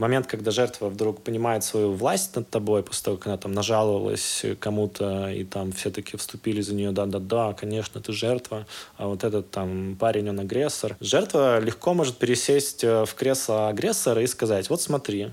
момент, 0.00 0.26
когда 0.26 0.50
жертва 0.50 0.88
вдруг 0.88 1.22
понимает 1.22 1.62
свою 1.62 1.92
власть 1.92 2.34
над 2.34 2.48
тобой, 2.48 2.82
после 2.82 3.04
того, 3.04 3.16
как 3.18 3.26
она 3.26 3.36
там 3.36 3.52
нажаловалась 3.52 4.44
кому-то, 4.58 5.30
и 5.30 5.44
там 5.44 5.72
все 5.72 5.90
таки 5.90 6.16
вступили 6.16 6.62
за 6.62 6.74
нее, 6.74 6.90
да-да-да, 6.90 7.52
конечно, 7.52 8.00
ты 8.00 8.12
жертва, 8.12 8.66
а 8.96 9.06
вот 9.06 9.22
этот 9.22 9.50
там 9.50 9.96
парень, 10.00 10.30
он 10.30 10.40
агрессор. 10.40 10.96
Жертва 11.00 11.60
легко 11.60 11.94
может 11.94 12.16
пересесть 12.16 12.82
э, 12.82 13.04
в 13.04 13.14
кресло 13.14 13.68
агрессора 13.68 14.22
и 14.22 14.26
сказать, 14.26 14.70
вот 14.70 14.80
смотри, 14.80 15.30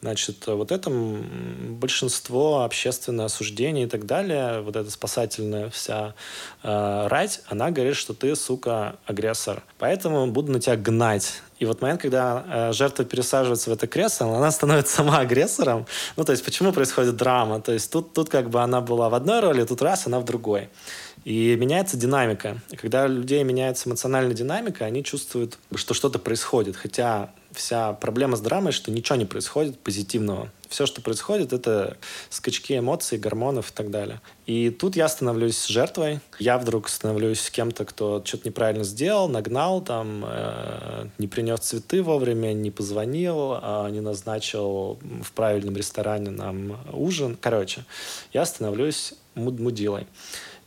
Значит, 0.00 0.46
вот 0.46 0.70
это 0.70 0.90
большинство 0.90 2.62
общественное 2.62 3.24
осуждение 3.24 3.86
и 3.86 3.88
так 3.88 4.06
далее, 4.06 4.60
вот 4.60 4.76
эта 4.76 4.88
спасательная 4.92 5.70
вся 5.70 6.14
э, 6.62 7.06
рать, 7.08 7.40
она 7.48 7.72
говорит, 7.72 7.96
что 7.96 8.14
ты, 8.14 8.36
сука, 8.36 8.94
агрессор. 9.06 9.64
Поэтому 9.78 10.28
буду 10.28 10.52
на 10.52 10.60
тебя 10.60 10.76
гнать. 10.76 11.42
И 11.58 11.64
вот 11.64 11.82
момент, 11.82 12.00
когда 12.00 12.44
э, 12.46 12.72
жертва 12.72 13.04
пересаживается 13.04 13.70
в 13.70 13.72
это 13.72 13.88
кресло, 13.88 14.36
она 14.36 14.52
становится 14.52 14.94
сама 14.94 15.18
агрессором. 15.18 15.86
Ну, 16.16 16.24
то 16.24 16.30
есть, 16.30 16.44
почему 16.44 16.72
происходит 16.72 17.16
драма? 17.16 17.60
То 17.60 17.72
есть, 17.72 17.90
тут, 17.90 18.12
тут 18.12 18.28
как 18.28 18.50
бы 18.50 18.62
она 18.62 18.80
была 18.80 19.08
в 19.08 19.14
одной 19.14 19.40
роли, 19.40 19.64
тут 19.64 19.82
раз, 19.82 20.06
она 20.06 20.20
в 20.20 20.24
другой. 20.24 20.68
И 21.24 21.56
меняется 21.56 21.96
динамика. 21.96 22.58
И 22.70 22.76
когда 22.76 23.04
у 23.04 23.08
людей 23.08 23.42
меняется 23.42 23.88
эмоциональная 23.88 24.34
динамика, 24.34 24.84
они 24.84 25.02
чувствуют, 25.02 25.58
что 25.74 25.92
что-то 25.92 26.20
происходит. 26.20 26.76
Хотя 26.76 27.30
вся 27.52 27.92
проблема 27.94 28.36
с 28.36 28.40
драмой, 28.40 28.72
что 28.72 28.90
ничего 28.90 29.16
не 29.16 29.24
происходит 29.24 29.78
позитивного. 29.78 30.50
Все, 30.68 30.84
что 30.84 31.00
происходит, 31.00 31.52
это 31.52 31.96
скачки 32.28 32.78
эмоций, 32.78 33.18
гормонов 33.18 33.70
и 33.70 33.74
так 33.74 33.90
далее. 33.90 34.20
И 34.46 34.68
тут 34.68 34.96
я 34.96 35.08
становлюсь 35.08 35.66
жертвой. 35.66 36.20
Я 36.38 36.58
вдруг 36.58 36.88
становлюсь 36.90 37.50
кем-то, 37.50 37.86
кто 37.86 38.22
что-то 38.24 38.48
неправильно 38.48 38.84
сделал, 38.84 39.28
нагнал, 39.28 39.80
там, 39.80 40.24
э, 40.26 41.06
не 41.16 41.26
принес 41.26 41.60
цветы 41.60 42.02
вовремя, 42.02 42.52
не 42.52 42.70
позвонил, 42.70 43.54
э, 43.54 43.88
не 43.90 44.00
назначил 44.00 44.98
в 45.22 45.32
правильном 45.32 45.74
ресторане 45.76 46.30
нам 46.30 46.78
ужин. 46.92 47.38
Короче, 47.40 47.84
я 48.34 48.44
становлюсь 48.44 49.14
муд 49.34 49.58
мудилой. 49.58 50.06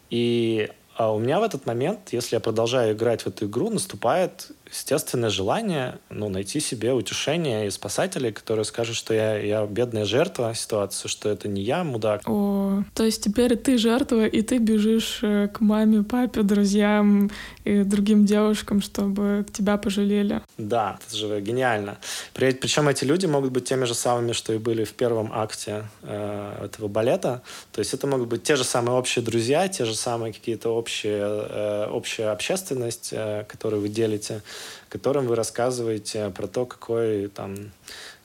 И 0.10 0.70
а 1.02 1.12
у 1.14 1.20
меня 1.20 1.40
в 1.40 1.44
этот 1.44 1.66
момент, 1.66 2.10
если 2.12 2.36
я 2.36 2.40
продолжаю 2.40 2.94
играть 2.94 3.24
в 3.24 3.28
эту 3.28 3.46
игру, 3.46 3.70
наступает 3.70 4.52
естественное 4.72 5.30
желание 5.30 6.00
ну, 6.10 6.30
найти 6.30 6.60
себе 6.60 6.94
утешение 6.94 7.68
и 7.68 7.70
спасателей, 7.70 8.32
которые 8.32 8.66
скажут, 8.66 8.96
что 8.96 9.14
я, 9.14 9.38
я 9.38 9.66
бедная 9.66 10.06
жертва 10.06 10.54
ситуации, 10.56 11.08
что 11.08 11.30
это 11.30 11.48
не 11.48 11.62
я, 11.62 11.84
мудак. 11.84 12.22
О, 12.26 12.84
то 12.94 13.04
есть 13.04 13.24
теперь 13.24 13.58
ты 13.58 13.78
жертва, 13.78 14.26
и 14.26 14.42
ты 14.42 14.60
бежишь 14.60 15.20
э, 15.24 15.50
к 15.50 15.60
маме, 15.60 16.04
папе, 16.04 16.44
друзьям 16.44 17.30
и 17.66 17.84
другим 17.84 18.26
девушкам, 18.26 18.82
чтобы 18.82 19.46
тебя 19.52 19.78
пожалели. 19.78 20.42
Да, 20.58 20.98
это 21.06 21.18
же 21.18 21.42
гениально. 21.42 21.98
При, 22.34 22.52
причем 22.52 22.88
эти 22.88 23.04
люди 23.04 23.26
могут 23.26 23.52
быть 23.52 23.66
теми 23.66 23.84
же 23.86 23.94
самыми, 23.94 24.32
что 24.32 24.54
и 24.54 24.58
были 24.58 24.86
в 24.86 24.94
первом 24.94 25.32
акте 25.34 25.86
э, 26.04 26.66
этого 26.66 26.88
балета. 26.88 27.42
То 27.74 27.80
есть 27.80 27.94
это 27.94 28.08
могут 28.08 28.30
быть 28.30 28.44
те 28.44 28.56
же 28.56 28.64
самые 28.64 28.98
общие 28.98 29.24
друзья, 29.24 29.68
те 29.68 29.84
же 29.84 29.96
самые 29.96 30.34
какие-то 30.34 30.70
общие, 30.70 31.22
э, 31.22 31.88
общая 31.92 32.30
общественность, 32.30 33.10
э, 33.12 33.44
которую 33.48 33.82
вы 33.82 33.90
делите 33.90 34.42
которым 34.90 35.28
вы 35.28 35.36
рассказываете 35.36 36.30
про 36.30 36.48
то, 36.48 36.66
какой 36.66 37.28
там 37.28 37.72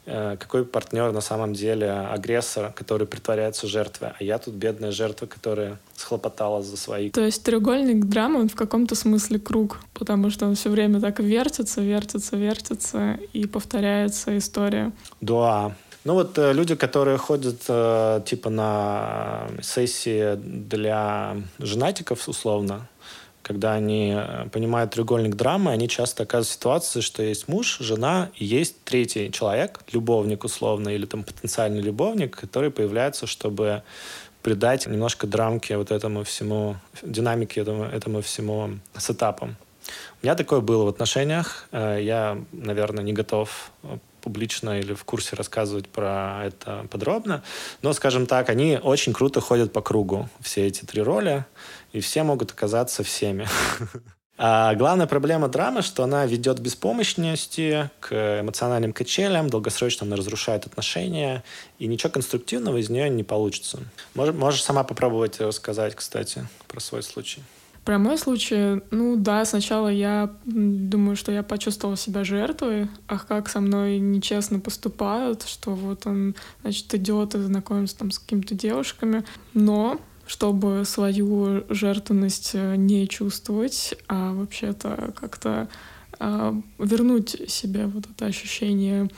э, 0.06 0.36
какой 0.38 0.64
партнер 0.64 1.12
на 1.12 1.20
самом 1.20 1.52
деле 1.54 1.90
агрессор, 1.90 2.72
который 2.72 3.06
притворяется 3.06 3.66
жертвой, 3.66 4.10
а 4.18 4.24
я 4.24 4.38
тут 4.38 4.54
бедная 4.54 4.92
жертва, 4.92 5.26
которая 5.26 5.78
схлопотала 5.96 6.62
за 6.62 6.76
свои. 6.76 7.10
То 7.10 7.24
есть 7.24 7.42
треугольник 7.42 8.04
драмы, 8.04 8.40
он 8.40 8.48
в 8.48 8.54
каком-то 8.54 8.94
смысле 8.94 9.38
круг, 9.38 9.80
потому 9.94 10.30
что 10.30 10.46
он 10.46 10.54
все 10.54 10.70
время 10.70 11.00
так 11.00 11.20
вертится, 11.20 11.80
вертится, 11.80 12.36
вертится, 12.36 13.18
и 13.32 13.46
повторяется 13.46 14.36
история. 14.38 14.92
Да, 15.20 15.74
ну 16.06 16.14
вот 16.14 16.38
э, 16.38 16.52
люди, 16.52 16.76
которые 16.76 17.18
ходят 17.18 17.64
э, 17.66 18.20
типа 18.24 18.48
на 18.48 19.48
сессии 19.60 20.36
для 20.36 21.36
женатиков 21.58 22.28
условно, 22.28 22.86
когда 23.46 23.74
они 23.74 24.12
э, 24.12 24.48
понимают 24.50 24.90
треугольник 24.90 25.36
драмы, 25.36 25.70
они 25.70 25.88
часто 25.88 26.24
оказываются 26.24 26.52
в 26.52 26.56
ситуации, 26.56 27.00
что 27.00 27.22
есть 27.22 27.46
муж, 27.46 27.78
жена 27.78 28.30
и 28.34 28.44
есть 28.44 28.82
третий 28.84 29.30
человек, 29.30 29.82
любовник 29.92 30.42
условно, 30.42 30.88
или 30.88 31.06
там 31.06 31.22
потенциальный 31.22 31.80
любовник, 31.80 32.36
который 32.36 32.70
появляется, 32.70 33.28
чтобы 33.28 33.82
придать 34.42 34.86
немножко 34.88 35.28
драмки 35.28 35.72
вот 35.74 35.92
этому 35.92 36.24
всему, 36.24 36.74
динамике 37.02 37.60
этому, 37.60 37.84
этому 37.84 38.20
всему 38.20 38.70
сетапу. 38.98 39.46
У 39.46 40.26
меня 40.26 40.34
такое 40.34 40.60
было 40.60 40.84
в 40.84 40.88
отношениях. 40.88 41.68
Э, 41.70 42.00
я, 42.02 42.38
наверное, 42.50 43.04
не 43.04 43.12
готов 43.12 43.70
э, 43.84 43.98
публично 44.26 44.80
или 44.80 44.92
в 44.92 45.04
курсе 45.04 45.37
рассказывать 45.37 45.88
про 45.88 46.42
это 46.45 46.85
подробно. 46.90 47.45
Но, 47.83 47.92
скажем 47.92 48.26
так, 48.26 48.49
они 48.49 48.76
очень 48.83 49.12
круто 49.12 49.40
ходят 49.40 49.73
по 49.73 49.80
кругу, 49.80 50.28
все 50.40 50.66
эти 50.66 50.85
три 50.85 51.00
роли, 51.00 51.45
и 51.92 52.00
все 52.00 52.25
могут 52.25 52.50
оказаться 52.50 53.04
всеми. 53.04 53.47
А 54.38 54.75
главная 54.75 55.06
проблема 55.06 55.49
драмы, 55.49 55.80
что 55.80 56.04
она 56.04 56.26
ведет 56.26 56.59
к 56.59 56.61
беспомощности, 56.61 57.90
к 58.00 58.40
эмоциональным 58.42 58.92
качелям, 58.92 59.49
долгосрочно 59.49 60.06
она 60.06 60.14
разрушает 60.14 60.66
отношения, 60.66 61.42
и 61.78 61.87
ничего 61.87 62.12
конструктивного 62.12 62.76
из 62.76 62.90
нее 62.90 63.09
не 63.09 63.25
получится. 63.25 63.78
Можешь, 64.14 64.35
можешь 64.35 64.62
сама 64.62 64.85
попробовать 64.85 65.40
рассказать, 65.40 65.95
кстати, 65.95 66.47
про 66.68 66.80
свой 66.80 67.02
случай. 67.02 67.42
Про 67.86 68.00
мой 68.00 68.18
случай, 68.18 68.82
ну 68.90 69.14
да, 69.14 69.44
сначала 69.44 69.86
я 69.86 70.34
думаю, 70.44 71.14
что 71.14 71.30
я 71.30 71.44
почувствовала 71.44 71.96
себя 71.96 72.24
жертвой, 72.24 72.88
ах, 73.06 73.28
как 73.28 73.48
со 73.48 73.60
мной 73.60 74.00
нечестно 74.00 74.58
поступают, 74.58 75.44
что 75.44 75.70
вот 75.70 76.04
он, 76.04 76.34
значит, 76.62 76.92
идет 76.94 77.36
и 77.36 77.38
знакомится 77.38 77.96
там 77.96 78.10
с 78.10 78.18
какими-то 78.18 78.56
девушками. 78.56 79.22
Но 79.54 80.00
чтобы 80.26 80.82
свою 80.84 81.62
жертвенность 81.68 82.50
э, 82.54 82.74
не 82.74 83.06
чувствовать, 83.06 83.94
а 84.08 84.32
вообще-то 84.32 85.14
как-то 85.20 85.68
а, 86.18 86.60
вернуть 86.80 87.48
себе 87.48 87.86
вот 87.86 88.06
это 88.10 88.26
ощущение 88.26 89.08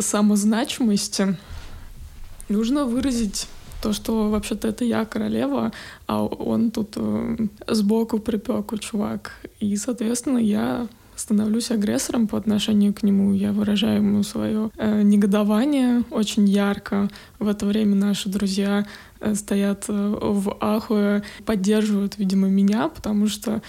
самозначимости, 0.00 1.36
нужно 2.48 2.86
выразить 2.86 3.46
то, 3.82 3.92
что 3.92 4.30
вообще-то 4.30 4.68
это 4.68 4.84
я 4.84 5.04
королева, 5.04 5.72
а 6.06 6.24
он 6.24 6.70
тут 6.70 6.94
э, 6.96 7.36
сбоку 7.68 8.18
припеку 8.18 8.78
чувак. 8.78 9.32
И, 9.60 9.76
соответственно, 9.76 10.38
я 10.38 10.86
становлюсь 11.16 11.70
агрессором 11.70 12.26
по 12.26 12.38
отношению 12.38 12.94
к 12.94 13.02
нему, 13.02 13.34
я 13.34 13.52
выражаю 13.52 13.96
ему 13.96 14.22
свое 14.22 14.70
э, 14.76 15.02
негодование 15.02 16.02
очень 16.10 16.48
ярко. 16.48 17.08
В 17.38 17.48
это 17.48 17.66
время 17.66 17.94
наши 17.94 18.28
друзья 18.28 18.86
э, 19.20 19.34
стоят 19.34 19.84
э, 19.88 19.92
в 19.92 20.56
ахуе, 20.60 21.22
поддерживают, 21.44 22.18
видимо, 22.18 22.48
меня, 22.48 22.88
потому 22.88 23.26
что 23.28 23.62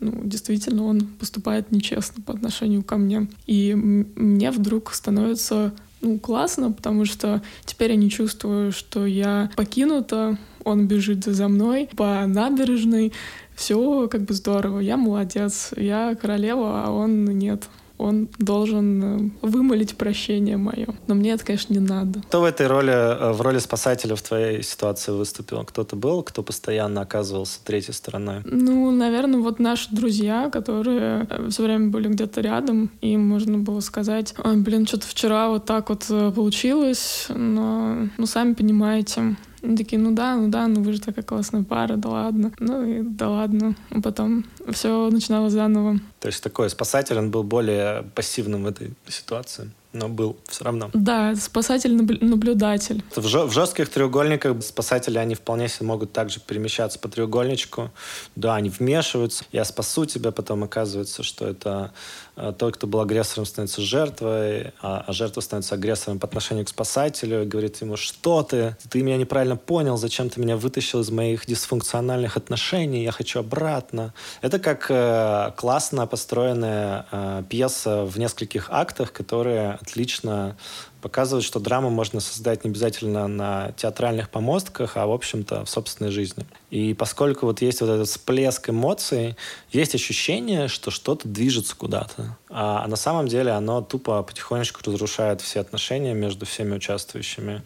ну, 0.00 0.22
действительно, 0.24 0.84
он 0.84 1.00
поступает 1.00 1.70
нечестно 1.70 2.22
по 2.22 2.32
отношению 2.32 2.82
ко 2.82 2.96
мне. 2.96 3.28
И 3.46 3.74
мне 3.74 4.50
вдруг 4.50 4.94
становится 4.94 5.72
ну, 6.00 6.18
классно, 6.18 6.72
потому 6.72 7.04
что 7.04 7.42
теперь 7.64 7.90
я 7.90 7.96
не 7.96 8.10
чувствую, 8.10 8.72
что 8.72 9.06
я 9.06 9.50
покинута, 9.56 10.38
он 10.64 10.86
бежит 10.86 11.24
за 11.24 11.48
мной 11.48 11.88
по 11.96 12.26
набережной, 12.26 13.12
все 13.54 14.08
как 14.08 14.22
бы 14.22 14.34
здорово, 14.34 14.80
я 14.80 14.96
молодец, 14.96 15.72
я 15.76 16.14
королева, 16.14 16.84
а 16.84 16.90
он 16.90 17.24
нет 17.24 17.68
он 18.00 18.28
должен 18.38 19.02
э, 19.02 19.30
вымолить 19.42 19.96
прощение 19.96 20.56
мое. 20.56 20.88
Но 21.06 21.14
мне 21.14 21.32
это, 21.32 21.44
конечно, 21.44 21.72
не 21.72 21.80
надо. 21.80 22.20
Кто 22.22 22.40
в 22.40 22.44
этой 22.44 22.66
роли, 22.66 22.92
э, 22.92 23.32
в 23.32 23.40
роли 23.42 23.58
спасателя 23.58 24.16
в 24.16 24.22
твоей 24.22 24.62
ситуации 24.62 25.12
выступил? 25.12 25.64
Кто-то 25.64 25.96
был, 25.96 26.22
кто 26.22 26.42
постоянно 26.42 27.02
оказывался 27.02 27.60
третьей 27.64 27.94
стороной? 27.94 28.40
Ну, 28.44 28.90
наверное, 28.90 29.40
вот 29.40 29.58
наши 29.58 29.94
друзья, 29.94 30.48
которые 30.50 31.26
э, 31.28 31.48
все 31.50 31.62
время 31.62 31.88
были 31.88 32.08
где-то 32.08 32.40
рядом, 32.40 32.90
им 33.00 33.28
можно 33.28 33.58
было 33.58 33.80
сказать, 33.80 34.34
блин, 34.44 34.86
что-то 34.86 35.06
вчера 35.06 35.48
вот 35.48 35.66
так 35.66 35.90
вот 35.90 36.06
получилось, 36.34 37.26
но, 37.28 38.08
ну, 38.16 38.26
сами 38.26 38.54
понимаете, 38.54 39.36
они 39.62 39.76
такие, 39.76 40.00
ну 40.00 40.12
да, 40.12 40.36
ну 40.36 40.48
да, 40.48 40.66
ну 40.68 40.82
вы 40.82 40.92
же 40.92 41.00
такая 41.00 41.24
классная 41.24 41.62
пара, 41.62 41.96
да 41.96 42.08
ладно. 42.08 42.52
Ну 42.58 42.84
и 42.84 43.02
да 43.02 43.28
ладно. 43.28 43.74
А 43.90 44.00
потом 44.00 44.44
все 44.70 45.10
начинало 45.10 45.50
заново. 45.50 45.98
То 46.20 46.28
есть 46.28 46.42
такой 46.42 46.70
спасатель, 46.70 47.18
он 47.18 47.30
был 47.30 47.42
более 47.42 48.04
пассивным 48.14 48.64
в 48.64 48.66
этой 48.66 48.94
ситуации? 49.08 49.70
Но 49.92 50.08
был 50.08 50.36
все 50.48 50.64
равно. 50.64 50.90
Да, 50.92 51.34
спасатель-наблюдатель. 51.34 53.02
В, 53.14 53.22
в 53.22 53.52
жестких 53.52 53.88
треугольниках 53.88 54.62
спасатели, 54.62 55.18
они 55.18 55.34
вполне 55.34 55.68
себе 55.68 55.86
могут 55.86 56.12
также 56.12 56.40
перемещаться 56.40 56.98
по 56.98 57.08
треугольничку. 57.08 57.90
Да, 58.36 58.54
они 58.54 58.68
вмешиваются. 58.68 59.44
Я 59.50 59.64
спасу 59.64 60.04
тебя, 60.04 60.30
потом 60.30 60.62
оказывается, 60.62 61.22
что 61.24 61.46
это 61.48 61.92
э, 62.36 62.52
тот, 62.56 62.76
кто 62.76 62.86
был 62.86 63.00
агрессором, 63.00 63.46
становится 63.46 63.82
жертвой, 63.82 64.72
а, 64.80 65.04
а 65.06 65.12
жертва 65.12 65.40
становится 65.40 65.74
агрессором 65.74 66.20
по 66.20 66.26
отношению 66.26 66.64
к 66.66 66.68
спасателю 66.68 67.42
и 67.42 67.46
говорит 67.46 67.80
ему, 67.80 67.96
что 67.96 68.42
ты? 68.44 68.76
Ты 68.88 69.02
меня 69.02 69.16
неправильно 69.16 69.56
понял, 69.56 69.96
зачем 69.96 70.30
ты 70.30 70.40
меня 70.40 70.56
вытащил 70.56 71.00
из 71.00 71.10
моих 71.10 71.46
дисфункциональных 71.46 72.36
отношений, 72.36 73.02
я 73.02 73.10
хочу 73.12 73.40
обратно. 73.40 74.14
Это 74.40 74.60
как 74.60 74.86
э, 74.88 75.50
классно 75.56 76.06
построенная 76.06 77.06
э, 77.10 77.42
пьеса 77.48 78.04
в 78.04 78.18
нескольких 78.18 78.68
актах, 78.70 79.12
которые 79.12 79.79
отлично 79.80 80.56
показывает, 81.00 81.44
что 81.44 81.60
драму 81.60 81.90
можно 81.90 82.20
создать 82.20 82.64
не 82.64 82.70
обязательно 82.70 83.26
на 83.26 83.72
театральных 83.72 84.28
помостках, 84.30 84.96
а, 84.96 85.06
в 85.06 85.12
общем-то, 85.12 85.64
в 85.64 85.70
собственной 85.70 86.10
жизни. 86.10 86.44
И 86.70 86.94
поскольку 86.94 87.46
вот 87.46 87.62
есть 87.62 87.80
вот 87.80 87.90
этот 87.90 88.08
всплеск 88.08 88.68
эмоций, 88.70 89.36
есть 89.72 89.94
ощущение, 89.94 90.68
что 90.68 90.90
что-то 90.90 91.26
движется 91.28 91.74
куда-то. 91.74 92.36
А 92.48 92.86
на 92.86 92.96
самом 92.96 93.28
деле 93.28 93.52
оно 93.52 93.80
тупо 93.80 94.22
потихонечку 94.22 94.80
разрушает 94.84 95.40
все 95.40 95.60
отношения 95.60 96.14
между 96.14 96.46
всеми 96.46 96.74
участвующими. 96.74 97.62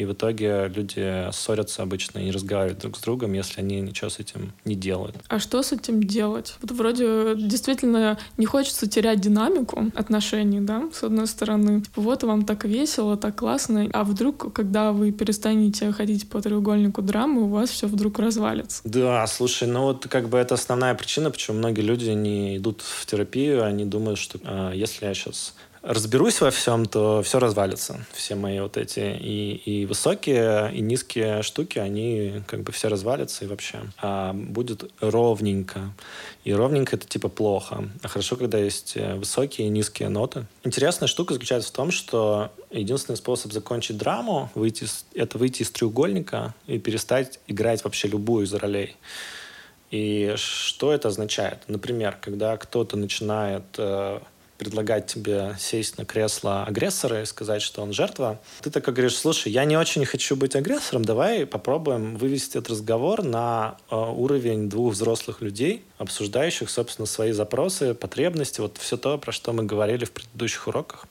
И 0.00 0.04
в 0.06 0.12
итоге 0.14 0.72
люди 0.74 1.30
ссорятся 1.30 1.82
обычно 1.82 2.20
и 2.20 2.24
не 2.24 2.30
разговаривают 2.30 2.78
друг 2.78 2.96
с 2.96 3.02
другом, 3.02 3.34
если 3.34 3.60
они 3.60 3.82
ничего 3.82 4.08
с 4.08 4.18
этим 4.18 4.54
не 4.64 4.74
делают. 4.74 5.14
А 5.28 5.38
что 5.38 5.62
с 5.62 5.72
этим 5.72 6.02
делать? 6.02 6.54
Вот 6.62 6.70
вроде 6.70 7.34
действительно 7.36 8.18
не 8.38 8.46
хочется 8.46 8.88
терять 8.88 9.20
динамику 9.20 9.90
отношений, 9.94 10.60
да, 10.60 10.88
с 10.94 11.02
одной 11.02 11.26
стороны. 11.26 11.82
Типа 11.82 12.00
вот 12.00 12.22
вам 12.22 12.46
так 12.46 12.64
весело, 12.64 13.18
так 13.18 13.36
классно, 13.36 13.90
а 13.92 14.04
вдруг, 14.04 14.54
когда 14.54 14.92
вы 14.92 15.12
перестанете 15.12 15.92
ходить 15.92 16.30
по 16.30 16.40
треугольнику 16.40 17.02
драмы, 17.02 17.42
у 17.42 17.48
вас 17.48 17.68
все 17.68 17.86
вдруг 17.86 18.18
развалится. 18.18 18.80
Да, 18.84 19.26
слушай, 19.26 19.68
ну 19.68 19.82
вот 19.82 20.06
как 20.08 20.30
бы 20.30 20.38
это 20.38 20.54
основная 20.54 20.94
причина, 20.94 21.30
почему 21.30 21.58
многие 21.58 21.82
люди 21.82 22.08
не 22.08 22.56
идут 22.56 22.80
в 22.80 23.04
терапию, 23.04 23.64
они 23.66 23.84
думают, 23.84 24.18
что 24.18 24.38
э, 24.42 24.72
если 24.74 25.04
я 25.04 25.12
сейчас 25.12 25.52
разберусь 25.82 26.40
во 26.40 26.50
всем, 26.50 26.86
то 26.86 27.22
все 27.22 27.38
развалится. 27.38 28.04
Все 28.12 28.34
мои 28.34 28.60
вот 28.60 28.76
эти 28.76 29.00
и, 29.00 29.54
и 29.64 29.86
высокие, 29.86 30.74
и 30.74 30.80
низкие 30.80 31.42
штуки, 31.42 31.78
они 31.78 32.42
как 32.46 32.62
бы 32.62 32.72
все 32.72 32.88
развалятся 32.88 33.44
и 33.44 33.48
вообще. 33.48 33.80
А 33.98 34.32
будет 34.32 34.90
ровненько. 35.00 35.92
И 36.44 36.52
ровненько 36.52 36.96
это 36.96 37.06
типа 37.06 37.28
плохо. 37.28 37.88
А 38.02 38.08
хорошо, 38.08 38.36
когда 38.36 38.58
есть 38.58 38.92
э, 38.96 39.14
высокие 39.14 39.66
и 39.66 39.70
низкие 39.70 40.08
ноты. 40.08 40.46
Интересная 40.64 41.06
штука 41.06 41.34
заключается 41.34 41.70
в 41.70 41.72
том, 41.72 41.90
что 41.90 42.50
единственный 42.70 43.16
способ 43.16 43.52
закончить 43.52 43.96
драму 43.96 44.50
выйти, 44.54 44.86
это 45.14 45.38
выйти 45.38 45.62
из 45.62 45.70
треугольника 45.70 46.54
и 46.66 46.78
перестать 46.78 47.40
играть 47.46 47.84
вообще 47.84 48.08
любую 48.08 48.46
из 48.46 48.52
ролей. 48.54 48.96
И 49.90 50.34
что 50.36 50.92
это 50.92 51.08
означает? 51.08 51.62
Например, 51.66 52.16
когда 52.20 52.56
кто-то 52.56 52.96
начинает 52.96 53.64
э, 53.76 54.20
предлагать 54.60 55.06
тебе 55.06 55.56
сесть 55.58 55.96
на 55.96 56.04
кресло 56.04 56.64
агрессора 56.64 57.22
и 57.22 57.24
сказать, 57.24 57.62
что 57.62 57.80
он 57.80 57.94
жертва, 57.94 58.38
ты 58.60 58.70
так 58.70 58.84
говоришь, 58.84 59.16
слушай, 59.16 59.50
я 59.50 59.64
не 59.64 59.78
очень 59.78 60.04
хочу 60.04 60.36
быть 60.36 60.54
агрессором, 60.54 61.02
давай 61.02 61.46
попробуем 61.46 62.18
вывести 62.18 62.58
этот 62.58 62.72
разговор 62.72 63.22
на 63.22 63.78
э, 63.90 63.96
уровень 63.96 64.68
двух 64.68 64.92
взрослых 64.92 65.40
людей, 65.40 65.82
обсуждающих, 65.96 66.68
собственно, 66.68 67.06
свои 67.06 67.32
запросы, 67.32 67.94
потребности, 67.94 68.60
вот 68.60 68.76
все 68.76 68.98
то, 68.98 69.16
про 69.16 69.32
что 69.32 69.54
мы 69.54 69.62
говорили 69.62 70.04
в 70.04 70.12
предыдущих 70.12 70.68
уроках. 70.68 71.06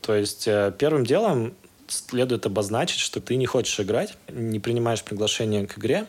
То 0.00 0.16
есть 0.16 0.48
э, 0.48 0.74
первым 0.76 1.06
делом 1.06 1.54
следует 1.86 2.46
обозначить, 2.46 2.98
что 2.98 3.20
ты 3.20 3.36
не 3.36 3.46
хочешь 3.46 3.78
играть, 3.78 4.14
не 4.28 4.58
принимаешь 4.58 5.04
приглашение 5.04 5.68
к 5.68 5.78
игре, 5.78 6.08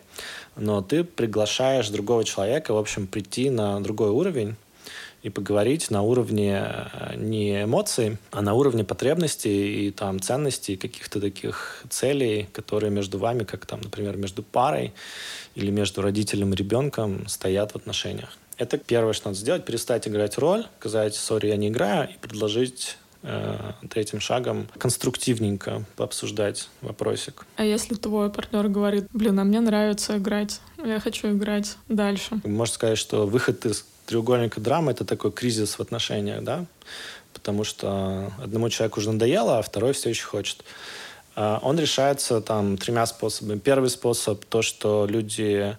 но 0.55 0.81
ты 0.81 1.03
приглашаешь 1.03 1.89
другого 1.89 2.23
человека, 2.23 2.73
в 2.73 2.77
общем, 2.77 3.05
прийти 3.05 3.51
на 3.51 3.79
другой 3.79 4.09
уровень, 4.09 4.55
и 5.27 5.29
поговорить 5.29 5.91
на 5.91 6.03
уровне 6.03 6.63
э, 6.63 7.15
не 7.17 7.63
эмоций, 7.63 8.17
а 8.31 8.41
на 8.41 8.53
уровне 8.53 8.85
потребностей 8.85 9.87
и 9.87 9.91
там 9.91 10.21
ценностей, 10.21 10.77
каких-то 10.77 11.19
таких 11.19 11.83
целей, 11.89 12.47
которые 12.53 12.91
между 12.91 13.19
вами, 13.19 13.43
как 13.43 13.65
там, 13.65 13.81
например, 13.81 14.15
между 14.15 14.41
парой 14.41 14.93
или 15.55 15.69
между 15.69 16.01
родителем 16.01 16.53
и 16.53 16.55
ребенком 16.55 17.27
стоят 17.27 17.73
в 17.73 17.75
отношениях. 17.75 18.37
Это 18.57 18.77
первое, 18.77 19.11
что 19.11 19.27
надо 19.27 19.39
сделать, 19.39 19.65
перестать 19.65 20.07
играть 20.07 20.37
роль, 20.37 20.65
сказать, 20.79 21.13
сори, 21.15 21.47
я 21.47 21.57
не 21.57 21.67
играю, 21.67 22.07
и 22.09 22.17
предложить 22.17 22.97
э, 23.23 23.73
третьим 23.89 24.21
шагом 24.21 24.69
конструктивненько 24.77 25.83
пообсуждать 25.97 26.69
вопросик. 26.81 27.45
А 27.57 27.65
если 27.65 27.95
твой 27.95 28.29
партнер 28.31 28.69
говорит, 28.69 29.07
блин, 29.11 29.37
а 29.39 29.43
мне 29.43 29.59
нравится 29.59 30.17
играть, 30.17 30.61
я 30.83 31.01
хочу 31.01 31.31
играть 31.31 31.75
дальше? 31.89 32.39
Можно 32.45 32.73
сказать, 32.73 32.97
что 32.97 33.27
выход 33.27 33.65
из 33.65 33.85
треугольника 34.07 34.59
драмы— 34.59 34.91
это 34.93 35.05
такой 35.05 35.31
кризис 35.31 35.77
в 35.77 35.81
отношениях, 35.81 36.43
да, 36.43 36.65
потому 37.33 37.63
что 37.63 38.31
одному 38.41 38.69
человеку 38.69 38.99
уже 38.99 39.11
надоело, 39.11 39.59
а 39.59 39.61
второй 39.61 39.93
все 39.93 40.09
еще 40.09 40.25
хочет. 40.25 40.63
А, 41.35 41.59
он 41.61 41.77
решается 41.79 42.41
там 42.41 42.77
тремя 42.77 43.05
способами. 43.05 43.59
Первый 43.59 43.89
способ— 43.89 44.43
то, 44.49 44.61
что 44.63 45.05
люди 45.07 45.77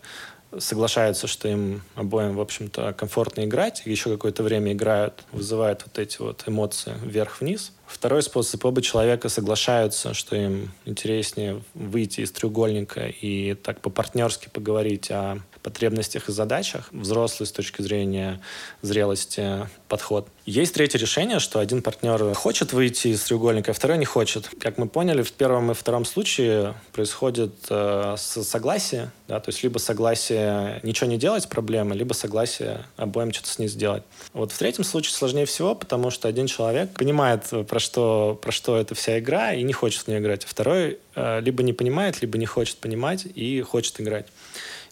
соглашаются, 0.56 1.26
что 1.26 1.48
им 1.48 1.82
обоим, 1.94 2.36
в 2.36 2.40
общем-то, 2.40 2.94
комфортно 2.94 3.44
играть, 3.44 3.82
еще 3.84 4.10
какое-то 4.10 4.42
время 4.42 4.72
играют, 4.72 5.24
вызывают 5.32 5.82
вот 5.84 5.98
эти 5.98 6.18
вот 6.22 6.42
эмоции 6.46 6.94
вверх-вниз. 7.02 7.72
Второй 7.86 8.22
способ, 8.22 8.64
оба 8.64 8.80
человека 8.80 9.28
соглашаются, 9.28 10.14
что 10.14 10.36
им 10.36 10.72
интереснее 10.86 11.62
выйти 11.74 12.22
из 12.22 12.32
треугольника 12.32 13.06
и 13.06 13.54
так 13.54 13.80
по-партнерски 13.80 14.48
поговорить 14.48 15.10
о 15.10 15.38
потребностях 15.68 16.30
и 16.30 16.32
задачах, 16.32 16.88
взрослый 16.92 17.46
с 17.46 17.52
точки 17.52 17.82
зрения 17.82 18.40
зрелости 18.80 19.68
подход. 19.86 20.26
Есть 20.46 20.72
третье 20.72 20.98
решение, 20.98 21.40
что 21.40 21.58
один 21.60 21.82
партнер 21.82 22.32
хочет 22.32 22.72
выйти 22.72 23.08
из 23.08 23.22
треугольника, 23.24 23.72
а 23.72 23.74
второй 23.74 23.98
не 23.98 24.06
хочет. 24.06 24.48
Как 24.58 24.78
мы 24.78 24.88
поняли, 24.88 25.20
в 25.20 25.32
первом 25.32 25.70
и 25.70 25.74
втором 25.74 26.06
случае 26.06 26.74
происходит 26.92 27.52
э, 27.68 28.14
согласие, 28.16 29.10
да, 29.28 29.40
то 29.40 29.50
есть 29.50 29.62
либо 29.62 29.76
согласие 29.76 30.80
ничего 30.82 31.10
не 31.10 31.18
делать 31.18 31.46
проблемы, 31.50 31.94
либо 31.94 32.14
согласие 32.14 32.86
обоим 32.96 33.30
что-то 33.30 33.50
с 33.50 33.58
ней 33.58 33.68
сделать. 33.68 34.04
Вот 34.32 34.52
в 34.52 34.58
третьем 34.58 34.84
случае 34.84 35.12
сложнее 35.12 35.44
всего, 35.44 35.74
потому 35.74 36.10
что 36.10 36.28
один 36.28 36.46
человек 36.46 36.90
понимает, 36.92 37.42
про 37.68 37.78
что, 37.78 38.38
про 38.40 38.52
что 38.52 38.78
эта 38.78 38.94
вся 38.94 39.18
игра, 39.18 39.52
и 39.52 39.62
не 39.62 39.74
хочет 39.74 40.02
в 40.02 40.08
нее 40.08 40.20
играть, 40.20 40.44
а 40.44 40.48
второй 40.48 40.98
э, 41.14 41.40
либо 41.40 41.62
не 41.62 41.74
понимает, 41.74 42.22
либо 42.22 42.38
не 42.38 42.46
хочет 42.46 42.78
понимать 42.78 43.26
и 43.26 43.60
хочет 43.60 44.00
играть. 44.00 44.26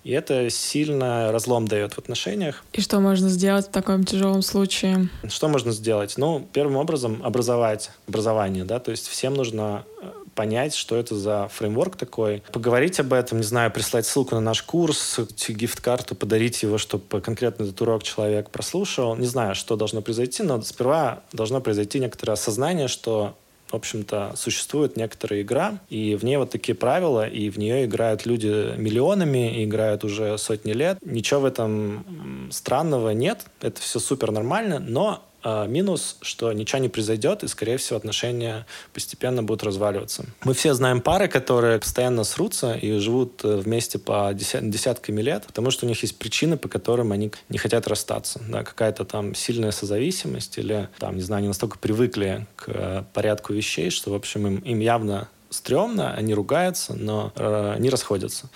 И 0.06 0.12
это 0.12 0.48
сильно 0.50 1.32
разлом 1.32 1.66
дает 1.66 1.94
в 1.94 1.98
отношениях. 1.98 2.62
И 2.72 2.80
что 2.80 3.00
можно 3.00 3.28
сделать 3.28 3.66
в 3.66 3.70
таком 3.72 4.04
тяжелом 4.04 4.40
случае? 4.42 5.08
Что 5.26 5.48
можно 5.48 5.72
сделать? 5.72 6.14
Ну, 6.16 6.46
первым 6.52 6.76
образом 6.76 7.20
образовать 7.24 7.90
образование, 8.06 8.62
да, 8.62 8.78
то 8.78 8.92
есть 8.92 9.08
всем 9.08 9.34
нужно 9.34 9.84
э, 10.00 10.12
понять, 10.36 10.76
что 10.76 10.94
это 10.94 11.16
за 11.16 11.48
фреймворк 11.48 11.96
такой, 11.96 12.44
поговорить 12.52 13.00
об 13.00 13.14
этом, 13.14 13.38
не 13.38 13.44
знаю, 13.44 13.72
прислать 13.72 14.06
ссылку 14.06 14.36
на 14.36 14.40
наш 14.40 14.62
курс, 14.62 15.18
гифт-карту, 15.48 16.14
подарить 16.14 16.62
его, 16.62 16.78
чтобы 16.78 17.20
конкретно 17.20 17.64
этот 17.64 17.80
урок 17.80 18.04
человек 18.04 18.50
прослушал. 18.50 19.16
Не 19.16 19.26
знаю, 19.26 19.56
что 19.56 19.74
должно 19.74 20.02
произойти, 20.02 20.44
но 20.44 20.62
сперва 20.62 21.24
должно 21.32 21.60
произойти 21.60 21.98
некоторое 21.98 22.34
осознание, 22.34 22.86
что 22.86 23.36
в 23.68 23.74
общем-то, 23.74 24.32
существует 24.36 24.96
некоторая 24.96 25.42
игра, 25.42 25.78
и 25.88 26.14
в 26.14 26.24
ней 26.24 26.36
вот 26.36 26.50
такие 26.50 26.74
правила, 26.74 27.26
и 27.26 27.50
в 27.50 27.58
нее 27.58 27.84
играют 27.84 28.26
люди 28.26 28.76
миллионами, 28.76 29.60
и 29.60 29.64
играют 29.64 30.04
уже 30.04 30.38
сотни 30.38 30.72
лет. 30.72 30.98
Ничего 31.04 31.40
в 31.40 31.44
этом 31.44 32.48
странного 32.50 33.10
нет, 33.10 33.46
это 33.60 33.80
все 33.80 33.98
супер 33.98 34.30
нормально, 34.30 34.78
но 34.78 35.22
минус, 35.68 36.16
что 36.22 36.52
ничего 36.52 36.80
не 36.80 36.88
произойдет, 36.88 37.42
и, 37.42 37.48
скорее 37.48 37.76
всего, 37.76 37.96
отношения 37.96 38.66
постепенно 38.92 39.42
будут 39.42 39.62
разваливаться. 39.62 40.24
Мы 40.44 40.54
все 40.54 40.74
знаем 40.74 41.00
пары, 41.00 41.28
которые 41.28 41.78
постоянно 41.78 42.24
срутся 42.24 42.74
и 42.74 42.98
живут 42.98 43.44
э, 43.44 43.56
вместе 43.56 43.98
по 43.98 44.32
десятками 44.32 45.22
лет, 45.22 45.44
потому 45.46 45.70
что 45.70 45.86
у 45.86 45.88
них 45.88 46.02
есть 46.02 46.18
причины, 46.18 46.56
по 46.56 46.68
которым 46.68 47.12
они 47.12 47.32
не 47.48 47.58
хотят 47.58 47.86
расстаться. 47.86 48.40
Да, 48.48 48.64
какая-то 48.64 49.04
там 49.04 49.34
сильная 49.34 49.70
созависимость 49.70 50.58
или, 50.58 50.88
там, 50.98 51.16
не 51.16 51.22
знаю, 51.22 51.38
они 51.38 51.48
настолько 51.48 51.78
привыкли 51.78 52.46
к 52.56 52.64
э, 52.68 53.02
порядку 53.12 53.52
вещей, 53.52 53.90
что, 53.90 54.10
в 54.10 54.14
общем, 54.14 54.46
им, 54.46 54.56
им 54.58 54.80
явно 54.80 55.28
стрёмно, 55.56 56.14
они 56.14 56.34
ругаются, 56.34 56.94
но 56.94 57.32
э, 57.34 57.76
не 57.78 57.90
расходятся. 57.90 58.48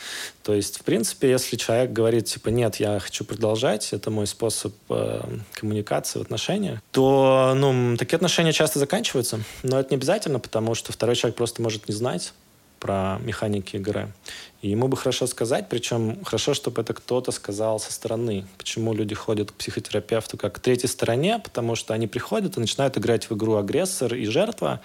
То 0.43 0.55
есть, 0.55 0.79
в 0.79 0.85
принципе, 0.85 1.31
если 1.31 1.57
человек 1.57 1.93
говорит, 1.93 2.27
типа, 2.27 2.49
нет, 2.49 2.77
я 2.77 2.99
хочу 2.99 3.25
продолжать, 3.25 3.93
это 3.93 4.11
мой 4.11 4.27
способ 4.27 4.75
э, 4.89 5.23
коммуникации 5.55 6.19
в 6.19 6.23
отношениях, 6.23 6.81
то, 6.93 7.53
ну, 7.57 7.97
такие 7.97 8.17
отношения 8.17 8.53
часто 8.53 8.79
заканчиваются. 8.79 9.41
Но 9.63 9.81
это 9.81 9.91
не 9.91 9.97
обязательно, 9.97 10.39
потому 10.39 10.75
что 10.75 10.93
второй 10.93 11.17
человек 11.17 11.37
просто 11.37 11.63
может 11.63 11.89
не 11.89 11.95
знать 11.95 12.33
про 12.81 13.19
механики 13.21 13.77
игры. 13.77 14.13
И 14.63 14.69
ему 14.69 14.89
бы 14.89 14.97
хорошо 14.97 15.27
сказать, 15.27 15.69
причем 15.71 16.23
хорошо, 16.23 16.53
чтобы 16.53 16.83
это 16.83 16.93
кто-то 16.93 17.33
сказал 17.33 17.81
со 17.81 17.93
стороны. 17.93 18.45
Почему 18.59 18.93
люди 18.93 19.15
ходят 19.15 19.51
к 19.51 19.55
психотерапевту 19.55 20.37
как 20.37 20.57
к 20.57 20.59
третьей 20.59 20.89
стороне, 20.89 21.41
потому 21.43 21.75
что 21.77 21.95
они 21.95 22.07
приходят 22.07 22.57
и 22.57 22.61
начинают 22.61 22.99
играть 22.99 23.31
в 23.31 23.35
игру 23.35 23.57
агрессор 23.57 24.15
и 24.15 24.27
жертва, 24.27 24.83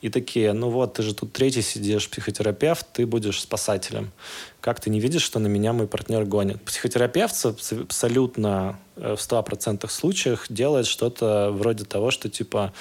и 0.00 0.08
такие, 0.08 0.54
ну 0.54 0.70
вот, 0.70 0.94
ты 0.94 1.02
же 1.02 1.14
тут 1.14 1.32
третий 1.34 1.60
сидишь, 1.60 2.08
психотерапевт, 2.08 2.86
ты 2.92 3.04
будешь 3.04 3.42
спасателем. 3.42 4.12
Как 4.60 4.80
ты 4.80 4.90
не 4.90 4.98
видишь, 4.98 5.22
что 5.22 5.38
на 5.38 5.46
меня 5.46 5.72
мой 5.72 5.86
партнер 5.86 6.24
гонит? 6.24 6.60
Психотерапевт 6.62 7.34
абсолютно 7.44 8.78
э, 8.96 9.14
в 9.14 9.18
100% 9.18 9.88
случаях 9.88 10.46
делает 10.48 10.86
что-то 10.86 11.50
вроде 11.52 11.84
того, 11.84 12.10
что 12.10 12.28
типа 12.28 12.72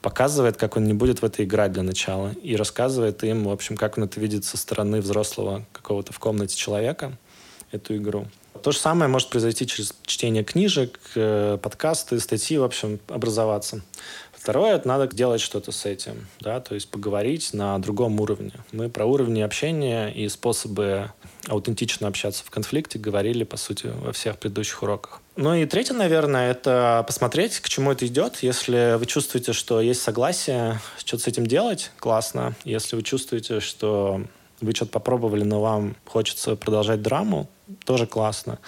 показывает, 0.00 0.56
как 0.56 0.76
он 0.76 0.84
не 0.84 0.94
будет 0.94 1.22
в 1.22 1.24
это 1.24 1.42
играть 1.42 1.72
для 1.72 1.82
начала, 1.82 2.30
и 2.42 2.54
рассказывает 2.54 3.24
им, 3.24 3.44
в 3.44 3.50
общем, 3.50 3.76
как 3.76 3.98
он 3.98 4.04
это 4.04 4.20
видит 4.20 4.44
со 4.44 4.56
стороны 4.56 5.00
взрослого 5.00 5.64
какого-то 5.72 6.12
в 6.12 6.20
комнате 6.20 6.56
человека, 6.56 7.18
эту 7.72 7.96
игру. 7.96 8.26
То 8.62 8.70
же 8.70 8.78
самое 8.78 9.10
может 9.10 9.30
произойти 9.30 9.66
через 9.66 9.94
чтение 10.06 10.44
книжек, 10.44 11.00
э, 11.16 11.58
подкасты, 11.60 12.20
статьи, 12.20 12.56
в 12.56 12.62
общем, 12.62 13.00
образоваться. 13.08 13.82
Второе, 14.32 14.80
надо 14.84 15.06
делать 15.06 15.40
что-то 15.40 15.72
с 15.72 15.86
этим, 15.86 16.26
да, 16.40 16.60
то 16.60 16.74
есть 16.74 16.90
поговорить 16.90 17.54
на 17.54 17.78
другом 17.78 18.20
уровне. 18.20 18.52
Мы 18.72 18.90
про 18.90 19.06
уровни 19.06 19.40
общения 19.40 20.08
и 20.08 20.28
способы 20.28 21.10
аутентично 21.48 22.08
общаться 22.08 22.44
в 22.44 22.50
конфликте 22.50 22.98
говорили, 22.98 23.44
по 23.44 23.56
сути, 23.56 23.86
во 23.86 24.12
всех 24.12 24.38
предыдущих 24.38 24.82
уроках. 24.82 25.20
Ну 25.36 25.54
и 25.54 25.66
третье, 25.66 25.94
наверное, 25.94 26.50
это 26.50 27.04
посмотреть, 27.06 27.60
к 27.60 27.68
чему 27.68 27.92
это 27.92 28.06
идет. 28.06 28.38
Если 28.42 28.96
вы 28.96 29.06
чувствуете, 29.06 29.52
что 29.52 29.80
есть 29.80 30.02
согласие, 30.02 30.80
что-то 30.98 31.24
с 31.24 31.26
этим 31.26 31.46
делать, 31.46 31.90
классно. 31.98 32.54
Если 32.64 32.96
вы 32.96 33.02
чувствуете, 33.02 33.60
что 33.60 34.22
вы 34.60 34.72
что-то 34.72 34.92
попробовали, 34.92 35.42
но 35.42 35.60
вам 35.60 35.96
хочется 36.06 36.56
продолжать 36.56 37.02
драму, 37.02 37.48
тоже 37.84 38.06
классно. 38.06 38.58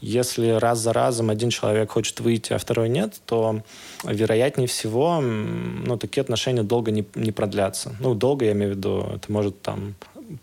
Если 0.00 0.48
раз 0.48 0.80
за 0.80 0.92
разом 0.92 1.30
один 1.30 1.48
человек 1.48 1.92
хочет 1.92 2.20
выйти, 2.20 2.52
а 2.52 2.58
второй 2.58 2.90
нет, 2.90 3.22
то 3.24 3.62
вероятнее 4.04 4.68
всего 4.68 5.20
ну, 5.22 5.96
такие 5.96 6.20
отношения 6.20 6.62
долго 6.62 6.90
не, 6.90 7.06
не 7.14 7.32
продлятся. 7.32 7.96
Ну, 8.00 8.14
долго, 8.14 8.44
я 8.44 8.52
имею 8.52 8.74
в 8.74 8.76
виду, 8.76 9.06
это 9.14 9.32
может 9.32 9.62
там 9.62 9.94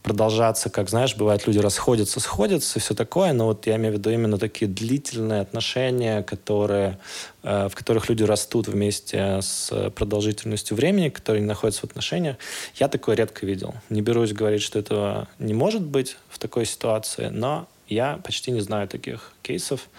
продолжаться, 0.03 0.69
как, 0.69 0.89
знаешь, 0.89 1.15
бывает, 1.15 1.45
люди 1.47 1.59
расходятся, 1.59 2.19
сходятся, 2.19 2.79
все 2.79 2.93
такое, 2.93 3.33
но 3.33 3.45
вот 3.45 3.67
я 3.67 3.75
имею 3.75 3.93
в 3.93 3.97
виду 3.97 4.09
именно 4.09 4.37
такие 4.37 4.69
длительные 4.69 5.41
отношения, 5.41 6.23
которые, 6.23 6.97
э, 7.43 7.69
в 7.69 7.75
которых 7.75 8.09
люди 8.09 8.23
растут 8.23 8.67
вместе 8.67 9.39
с 9.41 9.91
продолжительностью 9.95 10.75
времени, 10.75 11.09
которые 11.09 11.43
находятся 11.43 11.81
в 11.81 11.83
отношениях, 11.85 12.37
я 12.75 12.87
такое 12.87 13.15
редко 13.15 13.45
видел. 13.45 13.75
Не 13.89 14.01
берусь 14.01 14.33
говорить, 14.33 14.61
что 14.61 14.79
этого 14.79 15.27
не 15.39 15.53
может 15.53 15.81
быть 15.81 16.17
в 16.29 16.39
такой 16.39 16.65
ситуации, 16.65 17.27
но 17.27 17.67
я 17.91 18.17
почти 18.23 18.51
не 18.51 18.62
знаю 18.62 18.88
таких 18.88 19.34
кейсов. 19.41 19.89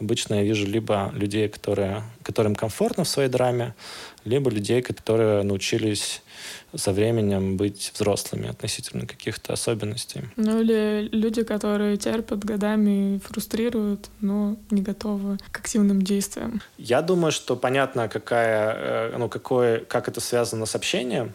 Обычно 0.00 0.34
я 0.34 0.42
вижу 0.42 0.66
либо 0.66 1.10
людей, 1.14 1.48
которые, 1.48 2.02
которым 2.22 2.54
комфортно 2.54 3.04
в 3.04 3.08
своей 3.08 3.28
драме, 3.28 3.74
либо 4.24 4.50
людей, 4.50 4.82
которые 4.82 5.42
научились 5.42 6.22
со 6.76 6.92
временем 6.92 7.56
быть 7.56 7.90
взрослыми 7.94 8.48
относительно 8.48 9.06
каких-то 9.06 9.52
особенностей. 9.52 10.22
Ну 10.36 10.60
или 10.60 11.08
люди, 11.10 11.42
которые 11.42 11.96
терпят 11.96 12.44
годами 12.44 13.16
и 13.16 13.18
фрустрируют, 13.18 14.10
но 14.20 14.56
не 14.70 14.82
готовы 14.82 15.38
к 15.50 15.58
активным 15.58 16.02
действиям. 16.02 16.62
Я 16.78 17.02
думаю, 17.02 17.32
что 17.32 17.56
понятно, 17.56 18.08
какая, 18.08 18.74
э, 19.12 19.16
ну, 19.18 19.28
какое, 19.28 19.80
как 19.80 20.08
это 20.08 20.20
связано 20.20 20.66
с 20.66 20.76
общением, 20.76 21.32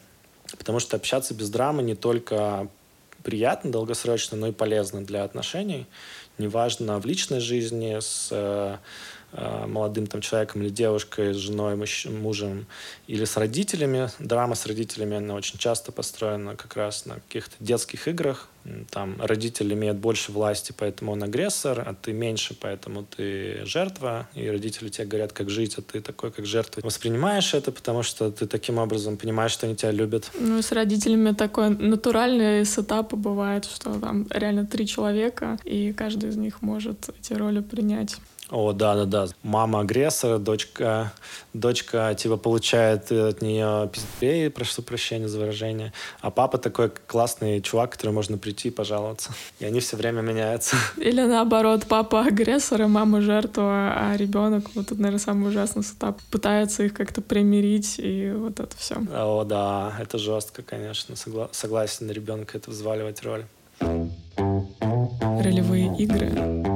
потому 0.58 0.80
что 0.80 0.95
общаться 0.95 1.34
без 1.34 1.49
драмы 1.49 1.84
не 1.84 1.95
только 1.95 2.69
приятно 3.25 3.71
долгосрочно, 3.71 4.38
но 4.38 4.47
и 4.47 4.51
полезно 4.51 5.03
для 5.03 5.23
отношений. 5.23 5.88
Неважно 6.38 6.99
в 6.99 7.05
личной 7.05 7.39
жизни 7.39 7.97
с 7.99 8.29
э, 8.31 8.77
э, 9.33 9.65
молодым 9.65 10.05
там 10.05 10.21
человеком 10.21 10.61
или 10.61 10.69
девушкой, 10.69 11.33
с 11.33 11.38
женой, 11.38 11.75
мужем 12.05 12.67
или 13.07 13.25
с 13.25 13.35
родителями. 13.35 14.09
Драма 14.19 14.53
с 14.53 14.65
родителями, 14.67 15.17
она 15.17 15.33
очень 15.33 15.57
часто 15.57 15.91
построена 15.91 16.55
как 16.55 16.75
раз 16.75 17.05
на 17.05 17.15
каких-то 17.15 17.55
детских 17.59 18.07
играх, 18.07 18.47
там 18.89 19.15
родитель 19.21 19.73
имеет 19.73 19.97
больше 19.97 20.32
власти, 20.32 20.73
поэтому 20.78 21.12
он 21.12 21.23
агрессор, 21.23 21.84
а 21.86 21.93
ты 21.93 22.13
меньше, 22.13 22.56
поэтому 22.60 23.04
ты 23.04 23.65
жертва, 23.65 24.28
и 24.34 24.47
родители 24.47 24.89
тебе 24.89 25.08
говорят, 25.08 25.34
как 25.34 25.49
жить, 25.49 25.78
а 25.78 25.82
ты 25.82 26.01
такой, 26.01 26.32
как 26.32 26.45
жертва. 26.45 26.82
Воспринимаешь 26.84 27.54
это, 27.54 27.71
потому 27.71 28.04
что 28.04 28.32
ты 28.32 28.47
таким 28.47 28.78
образом 28.78 29.17
понимаешь, 29.17 29.51
что 29.51 29.67
они 29.67 29.75
тебя 29.75 29.91
любят. 29.91 30.32
Ну, 30.39 30.62
с 30.62 30.71
родителями 30.71 31.32
такой 31.32 31.69
натуральный 31.69 32.65
сетап 32.65 33.13
бывает, 33.13 33.65
что 33.65 33.99
там 33.99 34.28
реально 34.30 34.65
три 34.65 34.88
человека, 34.88 35.58
и 35.63 35.93
каждый 35.93 36.30
из 36.30 36.38
них 36.38 36.62
может 36.62 37.10
эти 37.19 37.34
роли 37.34 37.60
принять. 37.60 38.17
О, 38.51 38.73
да, 38.73 38.95
да, 38.95 39.05
да. 39.05 39.27
Мама 39.41 39.79
агрессора, 39.79 40.38
дочка, 40.38 41.12
дочка 41.53 42.13
типа 42.13 42.38
получает 42.38 43.12
от 43.12 43.41
нее 43.41 43.89
пиздец, 43.91 44.53
прошу 44.53 44.84
прощения 44.84 45.27
за 45.27 45.39
выражение, 45.39 45.93
а 46.21 46.29
папа 46.29 46.60
такой 46.60 46.91
классный 47.08 47.60
чувак, 47.62 47.93
который 47.93 48.12
можно 48.12 48.38
прийти 48.38 48.67
и 48.67 48.71
пожаловаться. 48.71 49.31
И 49.60 49.65
они 49.65 49.79
все 49.79 49.97
время 49.97 50.21
меняются. 50.21 50.75
Или 50.97 51.21
наоборот, 51.21 51.86
папа 51.88 52.25
агрессор, 52.25 52.84
и 52.84 52.86
мама 52.86 53.21
жертва, 53.21 53.93
а 53.95 54.15
ребенок, 54.15 54.65
вот 54.75 54.89
тут, 54.89 54.99
наверное, 54.99 55.19
самый 55.19 55.49
ужасный 55.49 55.81
этап, 55.81 56.21
пытается 56.29 56.84
их 56.84 56.93
как-то 56.93 57.21
примирить, 57.21 57.95
и 57.97 58.31
вот 58.31 58.60
это 58.60 58.77
все. 58.77 58.95
О, 59.12 59.43
да, 59.43 59.93
это 59.99 60.19
жестко, 60.19 60.62
конечно. 60.62 61.13
Согла- 61.15 61.49
согласен 61.51 62.12
ребенка 62.12 62.58
это 62.60 62.69
взваливать 62.69 63.23
роль. 63.23 63.45
Ролевые 65.41 65.95
игры 65.97 66.74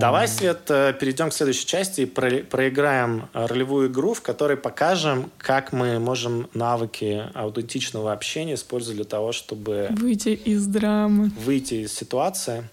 Давай, 0.00 0.28
Свет, 0.28 0.62
э, 0.68 0.94
перейдем 0.98 1.30
к 1.30 1.34
следующей 1.34 1.66
части 1.66 2.02
и 2.02 2.06
проиграем 2.06 3.28
э, 3.32 3.46
ролевую 3.46 3.88
игру, 3.88 4.14
в 4.14 4.20
которой 4.20 4.56
покажем, 4.56 5.30
как 5.38 5.72
мы 5.72 5.98
можем 5.98 6.48
навыки 6.54 7.24
аутентичного 7.34 8.12
общения 8.12 8.54
использовать 8.54 8.96
для 8.96 9.04
того, 9.04 9.32
чтобы... 9.32 9.88
Выйти 9.90 10.30
из 10.30 10.66
драмы. 10.66 11.30
Выйти 11.44 11.74
из 11.84 11.92
ситуации. 11.92 12.68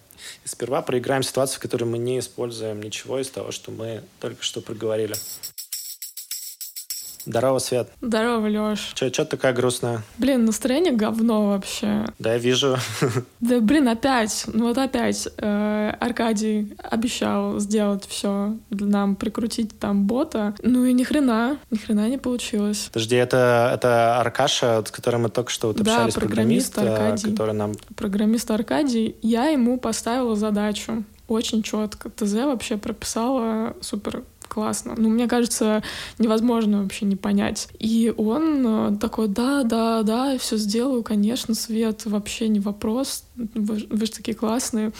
И 0.46 0.48
сперва 0.48 0.82
проиграем 0.82 1.24
ситуацию, 1.24 1.60
в 1.60 1.62
которой 1.62 1.86
мы 1.86 1.98
не 1.98 2.20
используем 2.20 2.82
ничего 2.82 3.20
из 3.20 3.30
того, 3.30 3.52
что 3.52 3.72
мы 3.72 4.02
только 4.20 4.44
что 4.44 4.62
проговорили. 4.62 5.16
Здорово, 7.30 7.60
Свет. 7.60 7.90
Здорово, 8.02 8.48
Лёш. 8.48 8.92
Че, 8.96 9.12
чё 9.12 9.24
такая 9.24 9.54
грустная? 9.54 10.02
Блин, 10.18 10.46
настроение 10.46 10.92
говно 10.94 11.50
вообще. 11.50 12.06
Да, 12.18 12.34
я 12.34 12.40
вижу. 12.40 12.76
Да, 13.40 13.60
блин, 13.60 13.88
опять, 13.88 14.46
ну 14.48 14.68
вот 14.68 14.78
опять 14.78 15.28
э, 15.38 15.94
Аркадий 16.00 16.76
обещал 16.80 17.60
сделать 17.60 18.06
все 18.06 18.56
нам, 18.70 19.16
прикрутить 19.16 19.78
там 19.80 20.06
бота. 20.06 20.56
Ну 20.64 20.86
и 20.86 20.94
ни 20.94 21.04
хрена, 21.04 21.58
ни 21.72 21.78
хрена 21.78 22.10
не 22.10 22.18
получилось. 22.18 22.90
Подожди, 22.92 23.16
это, 23.16 23.72
это 23.74 24.20
Аркаша, 24.20 24.84
с 24.86 24.92
которым 24.92 25.24
мы 25.24 25.30
только 25.30 25.52
что 25.52 25.68
вот 25.68 25.78
Да, 25.78 25.98
общались, 25.98 26.16
программист 26.16 26.78
Аркадий. 26.78 27.32
который 27.32 27.54
нам... 27.54 27.74
Программист 27.96 28.50
Аркадий, 28.52 29.16
я 29.22 29.46
ему 29.50 29.80
поставила 29.80 30.36
задачу 30.36 31.04
очень 31.28 31.62
четко. 31.64 32.10
ТЗ 32.10 32.34
вообще 32.34 32.78
прописала 32.78 33.76
супер 33.82 34.24
классно. 34.50 34.96
Ну, 34.98 35.10
мне 35.10 35.28
кажется, 35.28 35.82
невозможно 36.18 36.84
вообще 36.84 37.06
не 37.06 37.16
понять. 37.16 37.70
И 37.80 38.14
он 38.18 38.66
э, 38.66 38.98
такой, 38.98 39.28
да, 39.30 39.64
да, 39.64 40.04
да, 40.04 40.38
все 40.38 40.58
сделаю, 40.58 41.04
конечно, 41.04 41.54
Свет, 41.54 42.06
вообще 42.06 42.50
не 42.50 42.60
вопрос, 42.60 43.24
вы, 43.36 43.88
вы 43.90 44.06
же 44.06 44.12
такие 44.12 44.36
классные. 44.36 44.92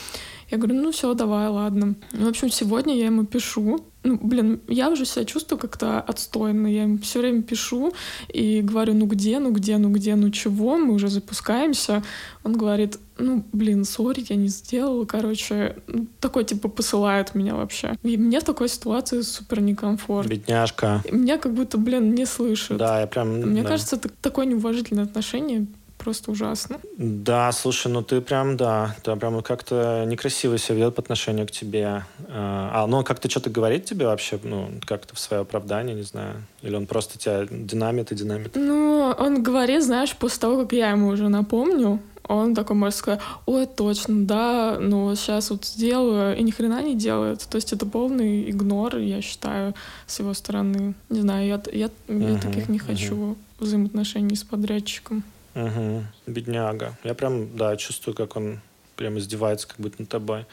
Я 0.50 0.58
говорю, 0.58 0.82
ну 0.82 0.90
все, 0.90 1.14
давай, 1.14 1.48
ладно. 1.48 1.94
В 2.12 2.26
общем, 2.26 2.50
сегодня 2.50 2.96
я 2.96 3.06
ему 3.06 3.24
пишу. 3.24 3.84
Ну, 4.02 4.18
блин, 4.20 4.60
я 4.66 4.88
уже 4.90 5.04
себя 5.04 5.24
чувствую 5.24 5.58
как-то 5.58 6.00
отстойно. 6.00 6.66
Я 6.66 6.84
ему 6.84 6.98
все 6.98 7.20
время 7.20 7.42
пишу 7.42 7.92
и 8.28 8.62
говорю, 8.62 8.94
ну 8.94 9.06
где, 9.06 9.38
ну 9.38 9.52
где, 9.52 9.76
ну 9.76 9.90
где, 9.90 10.16
ну 10.16 10.30
чего, 10.30 10.76
мы 10.78 10.94
уже 10.94 11.08
запускаемся. 11.08 12.02
Он 12.42 12.56
говорит, 12.56 12.98
ну, 13.18 13.44
блин, 13.52 13.84
сори, 13.84 14.24
я 14.28 14.36
не 14.36 14.48
сделал. 14.48 15.04
Короче, 15.06 15.76
ну, 15.86 16.06
такой 16.18 16.44
типа 16.44 16.68
посылает 16.68 17.34
меня 17.34 17.54
вообще. 17.54 17.94
И 18.02 18.16
мне 18.16 18.40
в 18.40 18.44
такой 18.44 18.68
ситуации 18.68 19.20
супер 19.20 19.60
некомфортно. 19.60 20.30
Бедняжка. 20.30 21.02
Меня 21.10 21.36
как 21.36 21.52
будто, 21.52 21.76
блин, 21.78 22.14
не 22.14 22.24
слышат. 22.24 22.78
Да, 22.78 23.00
я 23.00 23.06
прям... 23.06 23.28
Мне 23.28 23.62
да. 23.62 23.68
кажется, 23.68 23.96
это 23.96 24.08
такое 24.22 24.46
неуважительное 24.46 25.04
отношение 25.04 25.66
просто 26.00 26.30
ужасно. 26.30 26.78
Да, 26.96 27.52
слушай, 27.52 27.92
ну 27.92 28.02
ты 28.02 28.20
прям, 28.20 28.56
да, 28.56 28.96
ты 29.02 29.14
прям 29.16 29.42
как-то 29.42 30.04
некрасиво 30.06 30.58
себя 30.58 30.76
ведет 30.76 30.94
по 30.94 31.02
отношению 31.02 31.46
к 31.46 31.50
тебе. 31.50 32.04
А, 32.28 32.86
ну, 32.86 32.98
он 32.98 33.04
как-то 33.04 33.30
что-то 33.30 33.50
говорит 33.50 33.84
тебе 33.84 34.06
вообще, 34.06 34.38
ну, 34.42 34.70
как-то 34.86 35.14
в 35.14 35.18
свое 35.18 35.42
оправдание, 35.42 35.94
не 35.94 36.02
знаю. 36.02 36.42
Или 36.62 36.74
он 36.76 36.86
просто 36.86 37.18
тебя 37.18 37.46
динамит 37.50 38.12
и 38.12 38.14
динамит? 38.14 38.52
Ну, 38.54 39.14
он 39.18 39.42
говорит, 39.42 39.82
знаешь, 39.82 40.16
после 40.16 40.40
того, 40.40 40.62
как 40.62 40.72
я 40.72 40.90
ему 40.90 41.08
уже 41.08 41.28
напомню, 41.28 42.00
он 42.28 42.54
такой 42.54 42.76
может 42.76 42.96
сказать, 42.98 43.20
ой, 43.46 43.66
точно, 43.66 44.24
да, 44.24 44.78
ну 44.80 45.14
сейчас 45.16 45.50
вот 45.50 45.64
сделаю, 45.64 46.36
и 46.36 46.42
ни 46.42 46.52
хрена 46.52 46.80
не 46.82 46.94
делает. 46.94 47.40
То 47.50 47.56
есть 47.56 47.72
это 47.72 47.86
полный 47.86 48.48
игнор, 48.50 48.96
я 48.98 49.20
считаю, 49.20 49.74
с 50.06 50.20
его 50.20 50.32
стороны. 50.34 50.94
Не 51.08 51.20
знаю, 51.22 51.46
я, 51.46 51.60
я, 51.72 51.90
я 52.08 52.14
Мгм, 52.14 52.40
таких 52.40 52.68
не 52.68 52.78
мгм. 52.78 52.86
хочу 52.86 53.36
взаимоотношений 53.58 54.36
с 54.36 54.44
подрядчиком. 54.44 55.24
Угу. 55.54 56.04
Бедняга. 56.26 56.96
Я 57.04 57.14
прям, 57.14 57.56
да, 57.56 57.76
чувствую, 57.76 58.14
как 58.14 58.36
он 58.36 58.60
прям 58.96 59.18
издевается 59.18 59.66
как 59.66 59.78
будто 59.78 59.96
над 60.02 60.08
тобой. 60.08 60.46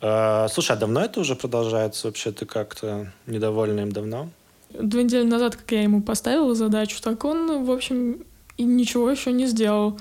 А, 0.00 0.48
слушай, 0.48 0.72
а 0.72 0.76
давно 0.76 1.00
это 1.00 1.20
уже 1.20 1.34
продолжается 1.34 2.06
вообще? 2.06 2.30
Ты 2.32 2.46
как-то 2.46 3.12
недовольна 3.26 3.80
им 3.80 3.92
давно? 3.92 4.28
Две 4.70 5.04
недели 5.04 5.24
назад, 5.24 5.56
как 5.56 5.72
я 5.72 5.82
ему 5.82 6.02
поставила 6.02 6.54
задачу, 6.54 7.02
так 7.02 7.24
он, 7.24 7.64
в 7.64 7.70
общем, 7.70 8.24
и 8.56 8.62
ничего 8.62 9.10
еще 9.10 9.32
не 9.32 9.46
сделал. 9.46 9.98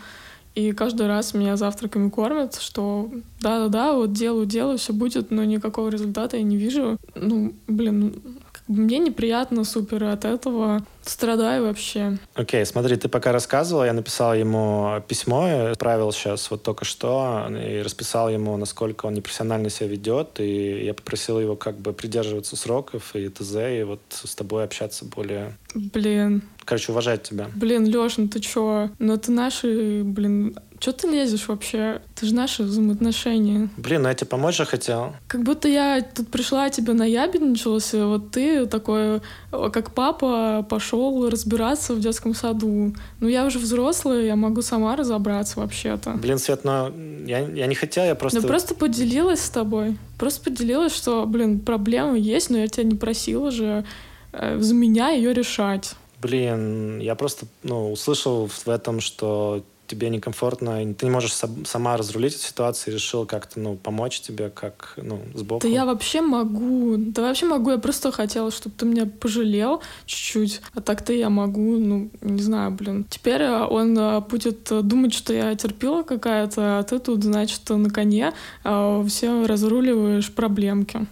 И 0.55 0.73
каждый 0.73 1.07
раз 1.07 1.33
меня 1.33 1.55
завтраками 1.55 2.09
кормят, 2.09 2.55
что 2.55 3.09
да-да-да, 3.39 3.93
вот 3.93 4.13
делаю, 4.13 4.45
делаю, 4.45 4.77
все 4.77 4.93
будет, 4.93 5.31
но 5.31 5.43
никакого 5.43 5.89
результата 5.89 6.37
я 6.37 6.43
не 6.43 6.57
вижу. 6.57 6.97
Ну, 7.15 7.53
блин, 7.67 8.21
мне 8.69 8.99
неприятно 8.99 9.63
супер 9.63 10.03
от 10.05 10.25
этого. 10.25 10.85
Страдаю 11.03 11.63
вообще. 11.65 12.19
Окей, 12.35 12.63
смотри, 12.65 12.95
ты 12.95 13.09
пока 13.09 13.31
рассказывал, 13.31 13.83
я 13.83 13.93
написал 13.93 14.35
ему 14.35 15.01
письмо, 15.07 15.69
отправил 15.71 16.11
сейчас 16.11 16.51
вот 16.51 16.61
только 16.61 16.85
что, 16.85 17.47
и 17.49 17.81
расписал 17.81 18.29
ему, 18.29 18.55
насколько 18.57 19.07
он 19.07 19.15
непрофессионально 19.15 19.69
себя 19.71 19.87
ведет, 19.87 20.39
и 20.39 20.85
я 20.85 20.93
попросил 20.93 21.39
его 21.39 21.55
как 21.55 21.79
бы 21.79 21.93
придерживаться 21.93 22.55
сроков 22.55 23.15
и 23.15 23.27
т.з., 23.29 23.79
и 23.79 23.83
вот 23.83 24.01
с 24.09 24.35
тобой 24.35 24.63
общаться 24.63 25.03
более... 25.05 25.57
Блин, 25.73 26.43
Короче, 26.65 26.91
уважать 26.91 27.23
тебя. 27.23 27.47
блин, 27.55 27.87
Лёш, 27.87 28.17
ну 28.17 28.27
ты 28.27 28.39
чё? 28.39 28.89
Ну 28.99 29.13
это 29.15 29.31
наши, 29.31 30.03
блин, 30.03 30.55
чё 30.79 30.91
ты 30.91 31.07
лезешь 31.07 31.47
вообще? 31.47 32.01
Это 32.15 32.25
же 32.25 32.33
наши 32.33 32.63
взаимоотношения. 32.63 33.69
Блин, 33.77 34.03
ну 34.03 34.09
я 34.09 34.13
тебе 34.15 34.27
помочь 34.27 34.57
же 34.57 34.65
хотел. 34.65 35.13
Как 35.27 35.43
будто 35.43 35.67
я 35.67 36.01
тут 36.01 36.29
пришла, 36.29 36.69
тебе 36.69 36.93
наябедничалась, 36.93 37.93
и 37.93 37.97
вот 37.97 38.31
ты 38.31 38.65
такой, 38.65 39.21
как 39.51 39.93
папа, 39.93 40.65
пошел 40.69 41.29
разбираться 41.29 41.93
в 41.93 41.99
детском 41.99 42.33
саду. 42.33 42.93
Ну 43.19 43.27
я 43.27 43.45
уже 43.45 43.59
взрослая, 43.59 44.23
я 44.23 44.35
могу 44.35 44.61
сама 44.61 44.95
разобраться 44.95 45.59
вообще-то. 45.59 46.11
Блин, 46.11 46.37
Свет, 46.39 46.63
но 46.63 46.91
я, 47.25 47.39
я 47.39 47.67
не 47.67 47.75
хотел, 47.75 48.05
я 48.05 48.15
просто... 48.15 48.41
Ну 48.41 48.47
просто 48.47 48.75
поделилась 48.75 49.41
с 49.41 49.49
тобой. 49.49 49.97
Просто 50.17 50.49
поделилась, 50.49 50.95
что, 50.95 51.25
блин, 51.25 51.59
проблема 51.59 52.17
есть, 52.17 52.49
но 52.49 52.57
я 52.57 52.67
тебя 52.67 52.83
не 52.83 52.95
просила 52.95 53.51
же 53.51 53.85
э, 54.31 54.57
за 54.59 54.73
меня 54.73 55.09
ее 55.09 55.33
решать. 55.33 55.95
Блин, 56.21 56.99
я 56.99 57.15
просто 57.15 57.45
ну, 57.63 57.91
услышал 57.91 58.47
в 58.47 58.67
этом, 58.67 58.99
что 58.99 59.63
тебе 59.89 60.09
некомфортно, 60.09 60.93
ты 60.93 61.05
не 61.05 61.11
можешь 61.11 61.33
сам- 61.33 61.65
сама 61.65 61.97
разрулить 61.97 62.35
эту 62.35 62.43
ситуацию, 62.43 62.93
и 62.93 62.95
решил 62.95 63.25
как-то 63.25 63.59
ну, 63.59 63.75
помочь 63.75 64.21
тебе, 64.21 64.49
как 64.49 64.93
ну, 64.97 65.21
сбоку. 65.33 65.61
Да 65.61 65.67
я 65.67 65.85
вообще 65.85 66.21
могу, 66.21 66.95
да 66.97 67.23
вообще 67.23 67.45
могу, 67.45 67.71
я 67.71 67.77
просто 67.77 68.11
хотела, 68.11 68.51
чтобы 68.51 68.75
ты 68.77 68.85
меня 68.85 69.05
пожалел 69.05 69.81
чуть-чуть, 70.05 70.61
а 70.75 70.81
так-то 70.81 71.11
я 71.11 71.29
могу, 71.29 71.77
ну, 71.77 72.09
не 72.21 72.41
знаю, 72.41 72.71
блин. 72.71 73.05
Теперь 73.09 73.41
э, 73.41 73.65
он 73.65 73.97
э, 73.97 74.19
будет 74.21 74.71
э, 74.71 74.81
думать, 74.81 75.13
что 75.13 75.33
я 75.33 75.55
терпила 75.55 76.03
какая-то, 76.03 76.79
а 76.79 76.83
ты 76.83 76.99
тут, 76.99 77.23
значит, 77.23 77.67
на 77.69 77.89
коне 77.89 78.33
э, 78.63 79.05
все 79.07 79.45
разруливаешь 79.45 80.31
проблемки. 80.31 81.07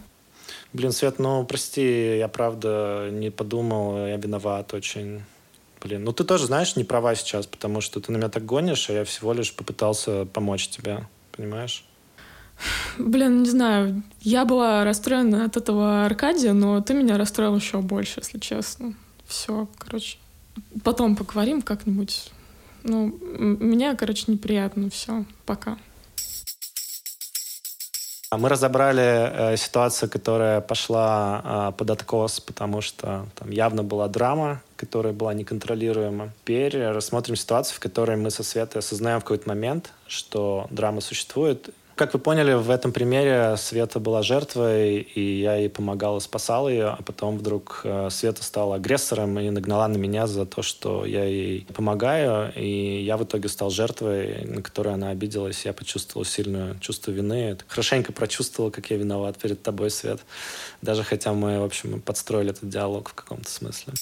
Блин, 0.73 0.91
Свет, 0.91 1.17
ну 1.17 1.43
прости, 1.45 2.17
я 2.17 2.27
правда 2.27 3.09
не 3.11 3.31
подумал, 3.31 4.05
я 4.05 4.17
виноват 4.17 4.73
очень. 4.73 5.23
Блин, 5.87 6.03
ну 6.03 6.11
ты 6.11 6.25
тоже, 6.25 6.47
знаешь, 6.47 6.75
не 6.75 6.83
права 6.83 7.15
сейчас, 7.15 7.47
потому 7.47 7.79
что 7.79 8.01
ты 8.01 8.11
на 8.11 8.17
меня 8.17 8.27
так 8.27 8.45
гонишь, 8.45 8.89
а 8.89 8.93
я 8.93 9.05
всего 9.05 9.31
лишь 9.31 9.53
попытался 9.53 10.25
помочь 10.25 10.67
тебе, 10.67 11.07
понимаешь? 11.31 11.85
Блин, 12.97 13.43
не 13.43 13.49
знаю, 13.49 14.03
я 14.19 14.43
была 14.43 14.83
расстроена 14.83 15.45
от 15.45 15.55
этого 15.55 16.05
Аркадия, 16.05 16.51
но 16.51 16.81
ты 16.81 16.93
меня 16.93 17.17
расстроил 17.17 17.55
еще 17.55 17.77
больше, 17.79 18.19
если 18.19 18.37
честно. 18.37 18.95
Все, 19.27 19.69
короче. 19.77 20.17
Потом 20.83 21.15
поговорим 21.15 21.61
как-нибудь. 21.61 22.31
Ну, 22.83 23.17
мне, 23.37 23.95
короче, 23.95 24.25
неприятно 24.27 24.89
все. 24.89 25.23
Пока. 25.45 25.77
А 28.37 28.39
Мы 28.39 28.49
разобрали 28.49 29.01
э, 29.53 29.57
ситуацию, 29.57 30.11
которая 30.11 30.61
пошла 30.61 31.41
э, 31.43 31.71
под 31.75 31.89
откос, 31.89 32.39
потому 32.39 32.81
что 32.81 33.25
там 33.33 33.49
явно 33.49 33.81
была 33.81 34.07
драма, 34.07 34.61
которая 34.75 35.11
была 35.11 35.33
неконтролируема. 35.33 36.29
Теперь 36.43 36.77
рассмотрим 36.77 37.35
ситуацию, 37.35 37.77
в 37.77 37.79
которой 37.79 38.15
мы 38.15 38.29
со 38.29 38.43
Светой 38.43 38.77
осознаем 38.77 39.21
в 39.21 39.23
какой-то 39.23 39.49
момент, 39.49 39.91
что 40.05 40.67
драма 40.69 41.01
существует. 41.01 41.71
Как 41.97 42.13
вы 42.13 42.19
поняли, 42.19 42.53
в 42.53 42.69
этом 42.69 42.91
примере 42.91 43.57
Света 43.57 43.99
была 43.99 44.21
жертвой, 44.21 44.99
и 44.99 45.39
я 45.39 45.55
ей 45.55 45.67
помогал 45.67 46.17
и 46.17 46.19
спасал 46.19 46.69
ее, 46.69 46.89
а 46.89 47.01
потом 47.01 47.39
вдруг 47.39 47.81
э, 47.83 48.09
Света 48.11 48.43
стала 48.43 48.75
агрессором 48.75 49.39
и 49.39 49.49
нагнала 49.49 49.87
на 49.87 49.97
меня 49.97 50.27
за 50.27 50.45
то, 50.45 50.61
что 50.61 51.07
я 51.07 51.23
ей 51.23 51.65
помогаю, 51.73 52.53
и 52.55 53.01
я 53.01 53.17
в 53.17 53.23
итоге 53.23 53.49
стал 53.49 53.71
жертвой, 53.71 54.45
на 54.45 54.61
которую 54.61 54.93
она 54.93 55.09
обиделась. 55.09 55.65
Я 55.65 55.73
почувствовал 55.73 56.23
сильное 56.23 56.75
чувство 56.81 57.09
вины. 57.09 57.57
Хорошенько 57.67 58.13
прочувствовал, 58.13 58.69
как 58.69 58.91
я 58.91 58.97
виноват 58.97 59.37
перед 59.37 59.63
тобой, 59.63 59.89
Свет. 59.89 60.19
Даже 60.83 61.03
хотя 61.03 61.33
мы, 61.33 61.59
в 61.59 61.63
общем, 61.63 61.99
подстроили 61.99 62.51
этот 62.51 62.69
диалог 62.69 63.09
в 63.09 63.15
каком-то 63.15 63.49
смысле. 63.49 63.93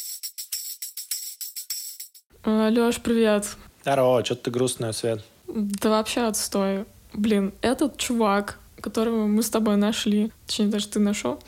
Леш, 2.43 2.97
привет. 2.97 3.47
Здорово, 3.83 4.25
что 4.25 4.35
ты 4.35 4.51
грустная, 4.51 4.91
Свет? 4.91 5.23
Да 5.47 5.91
вообще 5.91 6.23
отстой. 6.27 6.83
Блин, 7.15 7.53
этот 7.61 7.97
чувак, 7.97 8.59
которого 8.81 9.25
мы 9.27 9.41
с 9.41 9.49
тобой 9.49 9.77
нашли, 9.77 10.31
точнее, 10.45 10.67
даже 10.67 10.87
ты 10.87 10.99
нашел, 10.99 11.39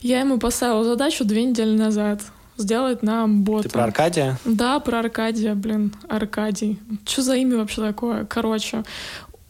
я 0.00 0.20
ему 0.20 0.38
поставила 0.38 0.84
задачу 0.84 1.24
две 1.24 1.44
недели 1.44 1.76
назад 1.76 2.22
сделать 2.56 3.02
нам 3.02 3.42
бота. 3.42 3.64
Ты 3.64 3.68
про 3.70 3.84
Аркадия? 3.84 4.38
Да, 4.44 4.78
про 4.80 5.00
Аркадия, 5.00 5.54
блин, 5.54 5.92
Аркадий. 6.08 6.78
Что 7.06 7.22
за 7.22 7.36
имя 7.36 7.56
вообще 7.56 7.80
такое? 7.80 8.24
Короче, 8.24 8.84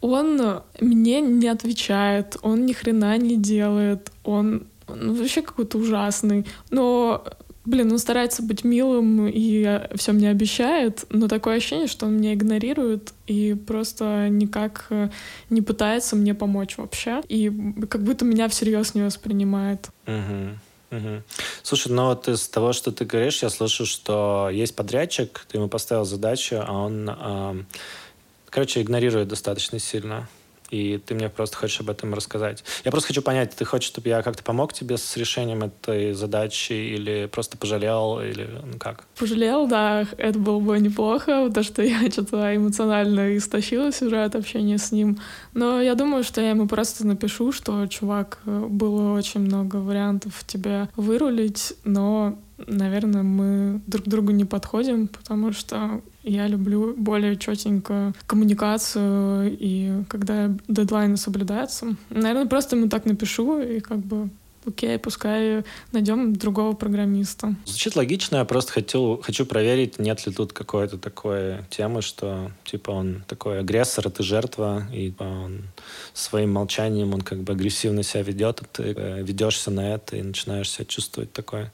он 0.01 0.63
мне 0.81 1.21
не 1.21 1.49
отвечает, 1.49 2.37
он 2.43 2.67
ни 2.67 2.73
хрена 2.73 3.17
не 3.19 3.37
делает, 3.37 4.11
он, 4.23 4.67
он 4.87 5.15
вообще 5.15 5.43
какой-то 5.43 5.79
ужасный. 5.79 6.47
Но 6.71 7.25
Блин, 7.65 7.91
он 7.93 7.99
старается 7.99 8.43
быть 8.43 8.63
милым 8.63 9.27
и 9.27 9.81
все 9.95 10.13
мне 10.13 10.29
обещает, 10.29 11.07
но 11.09 11.29
такое 11.29 11.57
ощущение, 11.57 11.87
что 11.87 12.07
он 12.07 12.19
меня 12.19 12.35
игнорирует 12.35 13.15
и 13.27 13.55
просто 13.55 14.29
никак 14.29 14.87
э, 14.91 15.09
не 15.49 15.63
пытается 15.63 16.15
мне 16.15 16.35
помочь 16.35 16.77
вообще. 16.77 17.23
И 17.29 17.51
как 17.89 18.03
будто 18.03 18.27
меня 18.27 18.49
всерьез 18.49 18.95
не 18.95 19.03
воспринимает. 19.03 19.89
Угу. 20.07 20.59
Угу. 20.91 21.23
Слушай, 21.63 21.93
ну 21.93 22.07
вот 22.07 22.29
из 22.29 22.47
того, 22.49 22.73
что 22.75 22.93
ты 22.93 23.07
говоришь, 23.07 23.43
я 23.43 23.49
слышу, 23.49 23.87
что 23.87 24.51
есть 24.53 24.77
подрядчик, 24.77 25.47
ты 25.49 25.57
ему 25.57 25.69
поставил 25.69 26.05
задачу, 26.05 26.63
а 26.65 26.73
он, 26.73 27.09
э, 27.09 27.65
короче, 28.51 28.83
игнорирует 28.83 29.29
достаточно 29.29 29.79
сильно 29.79 30.29
и 30.75 30.99
ты 30.99 31.15
мне 31.15 31.29
просто 31.29 31.57
хочешь 31.57 31.81
об 31.81 31.91
этом 31.91 32.15
рассказать. 32.15 32.65
Я 32.85 32.91
просто 32.91 33.09
хочу 33.09 33.23
понять, 33.23 33.55
ты 33.55 33.65
хочешь, 33.65 33.89
чтобы 33.89 34.09
я 34.09 34.23
как-то 34.23 34.43
помог 34.43 34.73
тебе 34.73 34.97
с 34.99 35.17
решением 35.17 35.63
этой 35.63 36.13
задачи 36.13 36.73
или 36.73 37.27
просто 37.31 37.57
пожалел, 37.57 38.21
или 38.21 38.49
ну 38.65 38.79
как? 38.79 39.05
Пожалел, 39.19 39.69
да, 39.69 40.07
это 40.19 40.39
было 40.39 40.59
бы 40.59 40.79
неплохо, 40.81 41.47
потому 41.47 41.65
что 41.65 41.83
я 41.83 42.11
что-то 42.11 42.57
эмоционально 42.57 43.37
истощилась 43.37 44.03
уже 44.03 44.25
от 44.25 44.35
общения 44.35 44.79
с 44.79 44.91
ним. 44.91 45.19
Но 45.53 45.81
я 45.81 45.95
думаю, 45.95 46.25
что 46.25 46.41
я 46.41 46.51
ему 46.51 46.67
просто 46.67 47.07
напишу, 47.07 47.53
что, 47.53 47.87
чувак, 47.87 48.41
было 48.45 49.17
очень 49.17 49.41
много 49.41 49.77
вариантов 49.77 50.45
тебя 50.47 50.89
вырулить, 50.97 51.75
но 51.85 52.39
наверное, 52.59 53.23
мы 53.23 53.81
друг 53.87 54.07
другу 54.07 54.31
не 54.31 54.45
подходим, 54.45 55.09
потому 55.09 55.53
что 55.53 56.01
я 56.23 56.47
люблю 56.47 56.95
более 56.97 57.37
четенько 57.37 58.13
коммуникацию, 58.27 59.57
и 59.59 60.05
когда 60.09 60.51
дедлайны 60.69 61.17
соблюдаются. 61.17 61.97
Наверное, 62.11 62.47
просто 62.47 62.77
ему 62.77 62.89
так 62.89 63.05
напишу, 63.05 63.61
и 63.61 63.81
как 63.81 63.99
бы 63.99 64.31
окей, 64.67 64.99
пускай 64.99 65.65
найдем 65.93 66.35
другого 66.35 66.75
программиста. 66.75 67.55
Звучит 67.65 67.97
логично, 67.97 68.37
я 68.37 68.45
просто 68.45 68.73
хотел, 68.73 69.21
хочу 69.23 69.47
проверить, 69.47 69.99
нет 69.99 70.27
ли 70.27 70.33
тут 70.33 70.53
какой-то 70.53 70.99
такой 70.99 71.65
темы, 71.71 72.03
что 72.03 72.51
типа 72.65 72.91
он 72.91 73.25
такой 73.27 73.61
агрессор, 73.61 74.07
а 74.07 74.11
ты 74.11 74.23
жертва, 74.23 74.87
и 74.93 75.11
типа, 75.11 75.23
он 75.23 75.63
своим 76.13 76.53
молчанием 76.53 77.15
он 77.15 77.21
как 77.21 77.43
бы 77.43 77.53
агрессивно 77.53 78.03
себя 78.03 78.23
ведет, 78.23 78.63
и 78.63 78.65
ты 78.73 78.83
э, 78.97 79.23
ведешься 79.23 79.71
на 79.71 79.95
это 79.95 80.17
и 80.17 80.23
начинаешь 80.23 80.71
себя 80.71 80.85
чувствовать 80.85 81.33
такой 81.33 81.71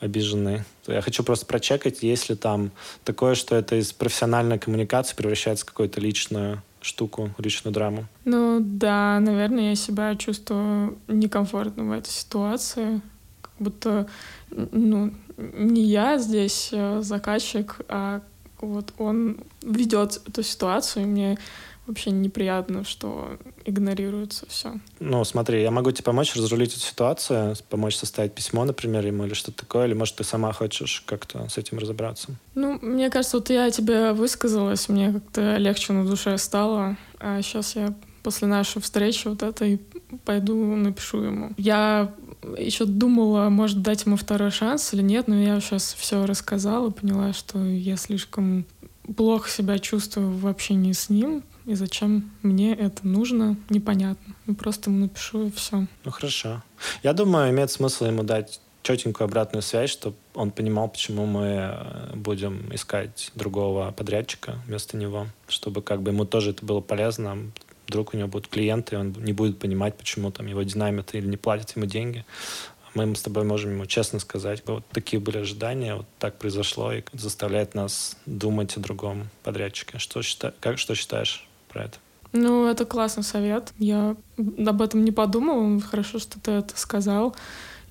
обиженный. 0.00 0.62
Я 0.86 1.00
хочу 1.00 1.22
просто 1.22 1.46
прочекать, 1.46 2.02
есть 2.02 2.28
ли 2.28 2.36
там 2.36 2.70
такое, 3.04 3.34
что 3.34 3.56
это 3.56 3.76
из 3.76 3.92
профессиональной 3.92 4.58
коммуникации 4.58 5.16
превращается 5.16 5.64
в 5.64 5.68
какую-то 5.68 6.00
личную 6.00 6.62
штуку, 6.80 7.30
личную 7.38 7.74
драму? 7.74 8.06
Ну 8.24 8.58
да, 8.60 9.18
наверное, 9.20 9.70
я 9.70 9.74
себя 9.76 10.14
чувствую 10.16 10.98
некомфортно 11.08 11.84
в 11.84 11.92
этой 11.92 12.10
ситуации. 12.10 13.00
Как 13.40 13.52
будто, 13.58 14.08
ну, 14.50 15.12
не 15.36 15.82
я 15.82 16.18
здесь 16.18 16.70
э, 16.72 17.00
заказчик, 17.02 17.76
а 17.88 18.22
вот 18.60 18.92
он 18.98 19.38
ведет 19.62 20.20
эту 20.26 20.42
ситуацию, 20.42 21.04
и 21.04 21.06
мне 21.06 21.38
вообще 21.86 22.10
неприятно, 22.10 22.84
что 22.84 23.38
игнорируется 23.64 24.46
все. 24.48 24.74
Ну, 25.00 25.24
смотри, 25.24 25.62
я 25.62 25.70
могу 25.70 25.90
тебе 25.92 26.04
помочь 26.04 26.34
разрулить 26.34 26.72
эту 26.72 26.80
ситуацию, 26.80 27.56
помочь 27.68 27.96
составить 27.96 28.34
письмо, 28.34 28.64
например, 28.64 29.06
ему 29.06 29.24
или 29.24 29.34
что-то 29.34 29.58
такое, 29.58 29.86
или, 29.86 29.94
может, 29.94 30.16
ты 30.16 30.24
сама 30.24 30.52
хочешь 30.52 31.02
как-то 31.06 31.48
с 31.48 31.58
этим 31.58 31.78
разобраться? 31.78 32.28
Ну, 32.54 32.78
мне 32.82 33.10
кажется, 33.10 33.38
вот 33.38 33.50
я 33.50 33.70
тебе 33.70 34.12
высказалась, 34.12 34.88
мне 34.88 35.12
как-то 35.12 35.56
легче 35.56 35.92
на 35.92 36.04
душе 36.04 36.36
стало, 36.38 36.96
а 37.18 37.40
сейчас 37.42 37.76
я 37.76 37.94
после 38.22 38.48
нашей 38.48 38.82
встречи 38.82 39.28
вот 39.28 39.42
этой 39.42 39.80
пойду 40.24 40.56
напишу 40.56 41.22
ему. 41.22 41.52
Я 41.56 42.12
еще 42.58 42.84
думала, 42.84 43.48
может, 43.48 43.82
дать 43.82 44.04
ему 44.04 44.16
второй 44.16 44.50
шанс 44.50 44.92
или 44.92 45.02
нет, 45.02 45.28
но 45.28 45.40
я 45.40 45.60
сейчас 45.60 45.94
все 45.98 46.26
рассказала, 46.26 46.90
поняла, 46.90 47.32
что 47.32 47.64
я 47.64 47.96
слишком 47.96 48.64
плохо 49.16 49.48
себя 49.48 49.78
чувствую 49.78 50.32
в 50.32 50.46
общении 50.46 50.92
с 50.92 51.08
ним, 51.08 51.44
и 51.66 51.74
зачем 51.74 52.30
мне 52.42 52.74
это 52.74 53.06
нужно, 53.06 53.56
непонятно. 53.68 54.34
Ну, 54.46 54.54
просто 54.54 54.90
ему 54.90 55.00
напишу 55.00 55.48
и 55.48 55.50
все. 55.50 55.86
Ну 56.04 56.10
хорошо. 56.10 56.62
Я 57.02 57.12
думаю, 57.12 57.50
имеет 57.50 57.70
смысл 57.70 58.06
ему 58.06 58.22
дать 58.22 58.60
четенькую 58.82 59.24
обратную 59.24 59.62
связь, 59.62 59.90
чтобы 59.90 60.16
он 60.34 60.52
понимал, 60.52 60.88
почему 60.88 61.26
мы 61.26 61.44
э, 61.44 62.14
будем 62.14 62.72
искать 62.72 63.32
другого 63.34 63.90
подрядчика 63.90 64.60
вместо 64.66 64.96
него, 64.96 65.26
чтобы 65.48 65.82
как 65.82 66.02
бы 66.02 66.12
ему 66.12 66.24
тоже 66.24 66.50
это 66.50 66.64
было 66.64 66.80
полезно. 66.80 67.36
Вдруг 67.88 68.14
у 68.14 68.16
него 68.16 68.28
будут 68.28 68.46
клиенты, 68.48 68.94
и 68.94 68.98
он 68.98 69.12
не 69.18 69.32
будет 69.32 69.58
понимать, 69.58 69.96
почему 69.96 70.30
там 70.30 70.46
его 70.46 70.62
динамит 70.62 71.14
или 71.14 71.26
не 71.26 71.36
платят 71.36 71.74
ему 71.74 71.86
деньги. 71.86 72.24
Мы 72.94 73.14
с 73.14 73.22
тобой 73.22 73.42
можем 73.42 73.72
ему 73.72 73.86
честно 73.86 74.20
сказать, 74.20 74.62
вот 74.66 74.84
такие 74.92 75.20
были 75.20 75.38
ожидания, 75.38 75.96
вот 75.96 76.06
так 76.18 76.38
произошло, 76.38 76.92
и 76.92 77.02
заставляет 77.12 77.74
нас 77.74 78.16
думать 78.24 78.76
о 78.76 78.80
другом 78.80 79.28
подрядчике. 79.42 79.98
Что, 79.98 80.22
счита... 80.22 80.54
как, 80.60 80.78
что 80.78 80.94
считаешь? 80.94 81.46
Про 81.76 81.84
это. 81.84 81.98
Ну, 82.32 82.66
это 82.66 82.84
классный 82.84 83.22
совет. 83.22 83.72
Я 83.78 84.16
об 84.38 84.82
этом 84.82 85.04
не 85.04 85.12
подумала. 85.12 85.80
Хорошо, 85.80 86.18
что 86.18 86.40
ты 86.40 86.50
это 86.52 86.78
сказал. 86.78 87.36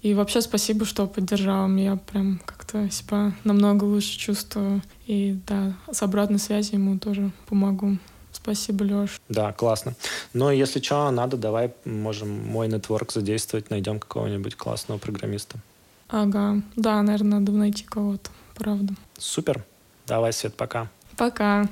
И 0.01 0.13
вообще 0.13 0.41
спасибо, 0.41 0.85
что 0.85 1.07
поддержал 1.07 1.67
меня. 1.67 1.97
Прям 1.97 2.41
как-то 2.45 2.89
себя 2.89 3.33
намного 3.43 3.83
лучше 3.83 4.17
чувствую. 4.17 4.81
И 5.05 5.37
да, 5.47 5.73
с 5.91 6.01
обратной 6.01 6.39
связью 6.39 6.79
ему 6.79 6.97
тоже 6.99 7.31
помогу. 7.47 7.97
Спасибо, 8.31 8.83
Леш. 8.83 9.21
Да, 9.29 9.53
классно. 9.53 9.93
Но 10.33 10.51
если 10.51 10.81
что, 10.81 11.09
надо, 11.11 11.37
давай 11.37 11.73
можем 11.85 12.29
мой 12.29 12.67
нетворк 12.67 13.11
задействовать, 13.11 13.69
найдем 13.69 13.99
какого-нибудь 13.99 14.55
классного 14.55 14.97
программиста. 14.97 15.57
Ага, 16.09 16.61
да, 16.75 17.01
наверное, 17.01 17.39
надо 17.39 17.51
найти 17.51 17.83
кого-то, 17.83 18.29
правда. 18.53 18.93
Супер. 19.17 19.63
Давай, 20.05 20.33
Свет, 20.33 20.55
пока. 20.55 20.89
Пока. 21.17 21.67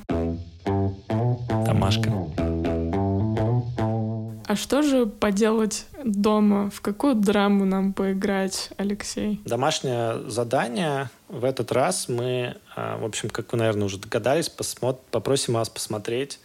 Тамашка. 1.73 2.11
А 4.45 4.55
что 4.55 4.83
же 4.83 5.07
поделать 5.07 5.85
дома? 6.03 6.69
В 6.69 6.81
какую 6.81 7.15
драму 7.15 7.65
нам 7.65 7.93
поиграть, 7.93 8.69
Алексей? 8.77 9.41
Домашнее 9.45 10.29
задание. 10.29 11.09
В 11.29 11.43
этот 11.43 11.71
раз 11.71 12.09
мы, 12.09 12.57
а, 12.75 12.97
в 12.99 13.05
общем, 13.05 13.29
как 13.29 13.51
вы, 13.51 13.57
наверное, 13.57 13.85
уже 13.85 13.97
догадались, 13.97 14.49
посмотр... 14.49 14.99
попросим 15.09 15.55
вас 15.55 15.69
посмотреть 15.69 16.39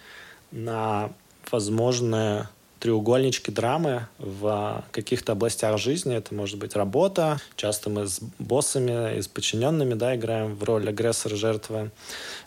на 0.50 1.10
возможное 1.50 2.48
треугольнички 2.78 3.50
драмы 3.50 4.06
в 4.18 4.84
каких-то 4.92 5.32
областях 5.32 5.78
жизни. 5.78 6.16
Это 6.16 6.34
может 6.34 6.58
быть 6.58 6.76
работа. 6.76 7.40
Часто 7.56 7.90
мы 7.90 8.06
с 8.06 8.20
боссами 8.38 9.18
и 9.18 9.22
с 9.22 9.28
подчиненными 9.28 9.94
да, 9.94 10.16
играем 10.16 10.54
в 10.54 10.64
роль 10.64 10.88
агрессора, 10.88 11.36
жертвы. 11.36 11.90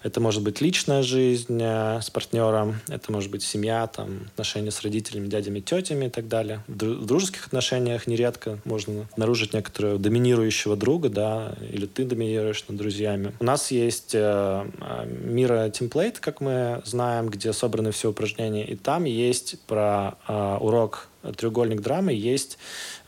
Это 0.03 0.19
может 0.19 0.43
быть 0.43 0.61
личная 0.61 1.03
жизнь 1.03 1.59
э, 1.61 2.01
с 2.01 2.09
партнером. 2.09 2.79
Это 2.87 3.11
может 3.11 3.31
быть 3.31 3.43
семья, 3.43 3.87
там, 3.87 4.27
отношения 4.27 4.71
с 4.71 4.81
родителями, 4.81 5.27
дядями, 5.27 5.59
тетями 5.59 6.05
и 6.05 6.09
так 6.09 6.27
далее. 6.27 6.63
В 6.67 7.05
дружеских 7.05 7.47
отношениях 7.47 8.07
нередко 8.07 8.59
можно 8.63 9.07
обнаружить 9.13 9.53
некоторого 9.53 9.97
доминирующего 9.97 10.75
друга, 10.75 11.09
да, 11.09 11.55
или 11.71 11.85
ты 11.85 12.05
доминируешь 12.05 12.65
над 12.67 12.77
друзьями. 12.77 13.33
У 13.39 13.43
нас 13.43 13.71
есть 13.71 14.15
э, 14.15 14.65
э 14.79 15.21
Мира 15.21 15.69
темплейт, 15.69 16.19
как 16.19 16.41
мы 16.41 16.81
знаем, 16.85 17.29
где 17.29 17.53
собраны 17.53 17.91
все 17.91 18.09
упражнения, 18.09 18.65
и 18.65 18.75
там 18.75 19.05
есть 19.05 19.59
про 19.61 20.15
урок 20.27 21.07
треугольник 21.37 21.81
драмы 21.81 22.13
есть 22.13 22.57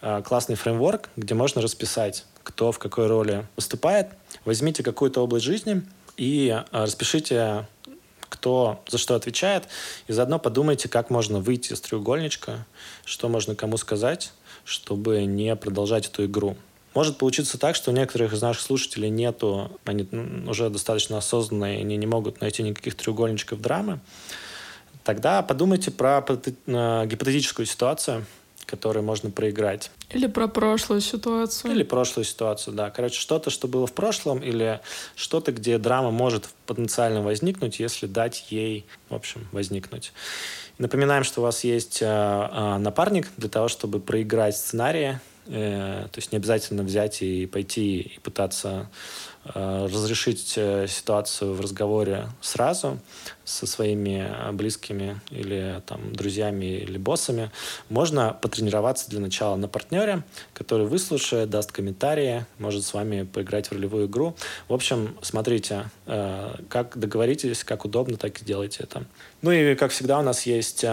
э, 0.01 0.21
классный 0.25 0.55
фреймворк, 0.55 1.09
где 1.15 1.33
можно 1.33 1.61
расписать, 1.61 2.25
кто 2.43 2.71
в 2.71 2.79
какой 2.79 3.07
роли 3.07 3.45
выступает. 3.55 4.09
Возьмите 4.45 4.83
какую-то 4.83 5.21
область 5.21 5.45
жизни 5.45 5.83
и 6.17 6.49
э, 6.49 6.63
распишите, 6.71 7.67
кто 8.29 8.83
за 8.87 8.97
что 8.97 9.15
отвечает, 9.15 9.67
и 10.07 10.13
заодно 10.13 10.39
подумайте, 10.39 10.89
как 10.89 11.09
можно 11.09 11.39
выйти 11.39 11.73
из 11.73 11.81
треугольничка, 11.81 12.65
что 13.05 13.29
можно 13.29 13.55
кому 13.55 13.77
сказать, 13.77 14.31
чтобы 14.65 15.23
не 15.25 15.55
продолжать 15.55 16.07
эту 16.07 16.25
игру. 16.25 16.57
Может 16.93 17.17
получиться 17.17 17.57
так, 17.57 17.75
что 17.75 17.89
у 17.89 17.93
некоторых 17.93 18.33
из 18.33 18.41
наших 18.41 18.61
слушателей 18.61 19.09
нету, 19.09 19.71
они 19.85 20.07
уже 20.47 20.69
достаточно 20.69 21.17
осознанные, 21.17 21.79
они 21.79 21.97
не 21.97 22.05
могут 22.05 22.41
найти 22.41 22.61
никаких 22.61 22.95
треугольничков 22.95 23.59
драмы 23.61 23.99
тогда 25.03 25.41
подумайте 25.41 25.91
про 25.91 26.23
э, 26.27 27.05
гипотетическую 27.05 27.65
ситуацию, 27.65 28.25
которую 28.65 29.03
можно 29.03 29.29
проиграть. 29.29 29.91
Или 30.09 30.27
про 30.27 30.47
прошлую 30.47 31.01
ситуацию. 31.01 31.71
Или 31.71 31.83
прошлую 31.83 32.25
ситуацию, 32.25 32.75
да. 32.75 32.89
Короче, 32.89 33.19
что-то, 33.19 33.49
что 33.49 33.67
было 33.67 33.85
в 33.85 33.93
прошлом, 33.93 34.39
или 34.39 34.79
что-то, 35.15 35.51
где 35.51 35.77
драма 35.77 36.11
может 36.11 36.49
потенциально 36.65 37.21
возникнуть, 37.21 37.79
если 37.79 38.07
дать 38.07 38.47
ей, 38.49 38.85
в 39.09 39.15
общем, 39.15 39.47
возникнуть. 39.51 40.13
Напоминаем, 40.77 41.23
что 41.23 41.41
у 41.41 41.43
вас 41.43 41.63
есть 41.63 42.01
э, 42.01 42.05
э, 42.05 42.77
напарник 42.77 43.27
для 43.37 43.49
того, 43.49 43.67
чтобы 43.67 43.99
проиграть 43.99 44.57
сценарии. 44.57 45.19
То 45.45 46.09
есть 46.15 46.31
не 46.31 46.37
обязательно 46.37 46.83
взять 46.83 47.21
и 47.21 47.45
пойти 47.47 47.99
и 47.99 48.19
пытаться 48.19 48.89
разрешить 49.43 50.57
ситуацию 50.87 51.53
в 51.53 51.59
разговоре 51.59 52.29
сразу 52.39 52.97
со 53.45 53.67
своими 53.67 54.29
близкими 54.53 55.19
или 55.29 55.81
там 55.85 56.13
друзьями 56.13 56.65
или 56.65 56.97
боссами, 56.97 57.51
можно 57.89 58.37
потренироваться 58.41 59.09
для 59.09 59.19
начала 59.19 59.55
на 59.55 59.67
партнере, 59.67 60.23
который 60.53 60.87
выслушает, 60.87 61.49
даст 61.49 61.71
комментарии, 61.71 62.45
может 62.59 62.83
с 62.83 62.93
вами 62.93 63.23
поиграть 63.23 63.67
в 63.67 63.73
ролевую 63.73 64.07
игру. 64.07 64.35
В 64.67 64.73
общем, 64.73 65.17
смотрите, 65.21 65.89
как 66.05 66.97
договоритесь, 66.97 67.63
как 67.63 67.85
удобно, 67.85 68.17
так 68.17 68.41
и 68.41 68.45
делайте 68.45 68.83
это. 68.83 69.05
Ну 69.41 69.51
и, 69.51 69.75
как 69.75 69.91
всегда, 69.91 70.19
у 70.19 70.23
нас 70.23 70.45
есть 70.45 70.85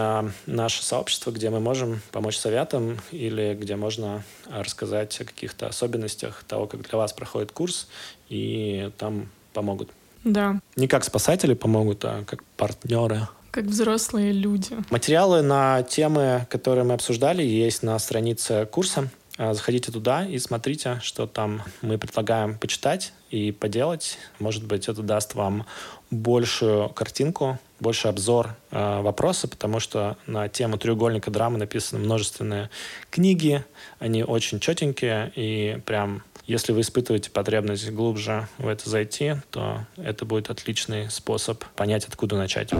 наше 0.45 0.83
сообщество, 0.83 1.31
где 1.31 1.49
мы 1.49 1.59
можем 1.59 2.01
помочь 2.11 2.37
советам 2.37 2.99
или 3.11 3.57
где 3.59 3.75
можно 3.75 4.23
рассказать 4.49 5.19
о 5.21 5.25
каких-то 5.25 5.67
особенностях 5.67 6.43
того, 6.47 6.67
как 6.67 6.87
для 6.87 6.97
вас 6.97 7.13
проходит 7.13 7.51
курс, 7.51 7.87
и 8.29 8.91
там 8.97 9.29
помогут. 9.53 9.89
Да. 10.23 10.59
Не 10.75 10.87
как 10.87 11.03
спасатели 11.03 11.53
помогут, 11.53 12.05
а 12.05 12.23
как 12.25 12.43
партнеры. 12.57 13.27
Как 13.51 13.65
взрослые 13.65 14.31
люди. 14.31 14.77
Материалы 14.89 15.41
на 15.41 15.83
темы, 15.83 16.47
которые 16.49 16.85
мы 16.85 16.93
обсуждали, 16.93 17.43
есть 17.43 17.83
на 17.83 17.99
странице 17.99 18.65
курса. 18.65 19.09
А, 19.37 19.53
заходите 19.53 19.91
туда 19.91 20.25
и 20.25 20.37
смотрите, 20.37 20.99
что 21.01 21.25
там 21.25 21.63
мы 21.81 21.97
предлагаем 21.97 22.57
почитать 22.57 23.13
и 23.29 23.51
поделать. 23.51 24.17
Может 24.39 24.65
быть, 24.65 24.87
это 24.87 25.01
даст 25.01 25.35
вам 25.35 25.65
большую 26.11 26.89
картинку, 26.89 27.59
больше 27.81 28.07
обзор 28.07 28.55
э, 28.69 29.01
вопроса, 29.01 29.47
потому 29.47 29.79
что 29.79 30.15
на 30.27 30.47
тему 30.47 30.77
треугольника 30.77 31.31
драмы 31.31 31.57
написаны 31.57 32.01
множественные 32.01 32.69
книги, 33.09 33.65
они 33.99 34.23
очень 34.23 34.59
четенькие, 34.59 35.31
и 35.35 35.81
прям 35.85 36.23
если 36.45 36.73
вы 36.73 36.81
испытываете 36.81 37.31
потребность 37.31 37.89
глубже 37.91 38.47
в 38.57 38.67
это 38.67 38.89
зайти, 38.89 39.35
то 39.51 39.85
это 39.97 40.25
будет 40.25 40.49
отличный 40.49 41.09
способ 41.09 41.63
понять, 41.75 42.05
откуда 42.05 42.37
начать. 42.37 42.71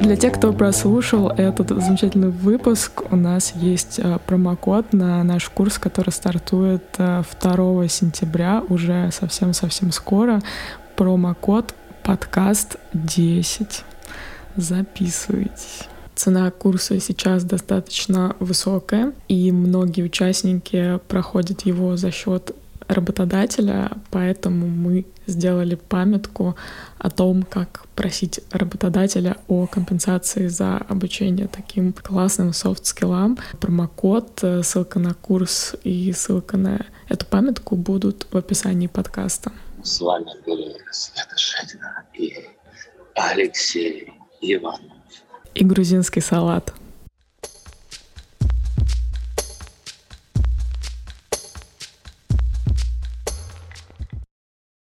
Для 0.00 0.16
тех, 0.16 0.34
кто 0.34 0.52
прослушал 0.52 1.30
этот 1.30 1.70
замечательный 1.70 2.28
выпуск, 2.28 3.02
у 3.10 3.16
нас 3.16 3.54
есть 3.56 3.98
э, 3.98 4.18
промокод 4.26 4.92
на 4.92 5.24
наш 5.24 5.48
курс, 5.48 5.78
который 5.78 6.10
стартует 6.10 6.84
2 6.98 7.24
э, 7.40 7.88
сентября, 7.88 8.62
уже 8.68 9.10
совсем-совсем 9.10 9.92
скоро. 9.92 10.42
Промокод 10.96 11.74
подкаст 12.04 12.76
10. 12.92 13.82
Записывайтесь. 14.56 15.88
Цена 16.14 16.50
курса 16.50 17.00
сейчас 17.00 17.44
достаточно 17.44 18.36
высокая, 18.40 19.14
и 19.26 19.50
многие 19.50 20.02
участники 20.02 21.00
проходят 21.08 21.62
его 21.62 21.96
за 21.96 22.10
счет 22.10 22.54
работодателя, 22.86 23.90
поэтому 24.10 24.68
мы 24.68 25.06
сделали 25.26 25.76
памятку 25.76 26.54
о 26.98 27.08
том, 27.08 27.42
как 27.42 27.86
просить 27.96 28.40
работодателя 28.50 29.38
о 29.48 29.66
компенсации 29.66 30.48
за 30.48 30.76
обучение 30.76 31.48
таким 31.48 31.94
классным 31.94 32.52
софт-скиллам. 32.52 33.38
Промокод, 33.60 34.40
э, 34.42 34.62
ссылка 34.62 34.98
на 34.98 35.14
курс 35.14 35.74
и 35.82 36.12
ссылка 36.12 36.58
на 36.58 36.84
эту 37.08 37.24
памятку 37.24 37.76
будут 37.76 38.26
в 38.30 38.36
описании 38.36 38.88
подкаста. 38.88 39.52
С 39.84 40.00
вами 40.00 40.30
были 40.46 40.76
Света 40.90 41.36
Шедина 41.36 42.06
и 42.14 42.48
Алексей 43.14 44.14
Иванов. 44.40 44.96
И 45.54 45.62
грузинский 45.62 46.22
салат. 46.22 46.72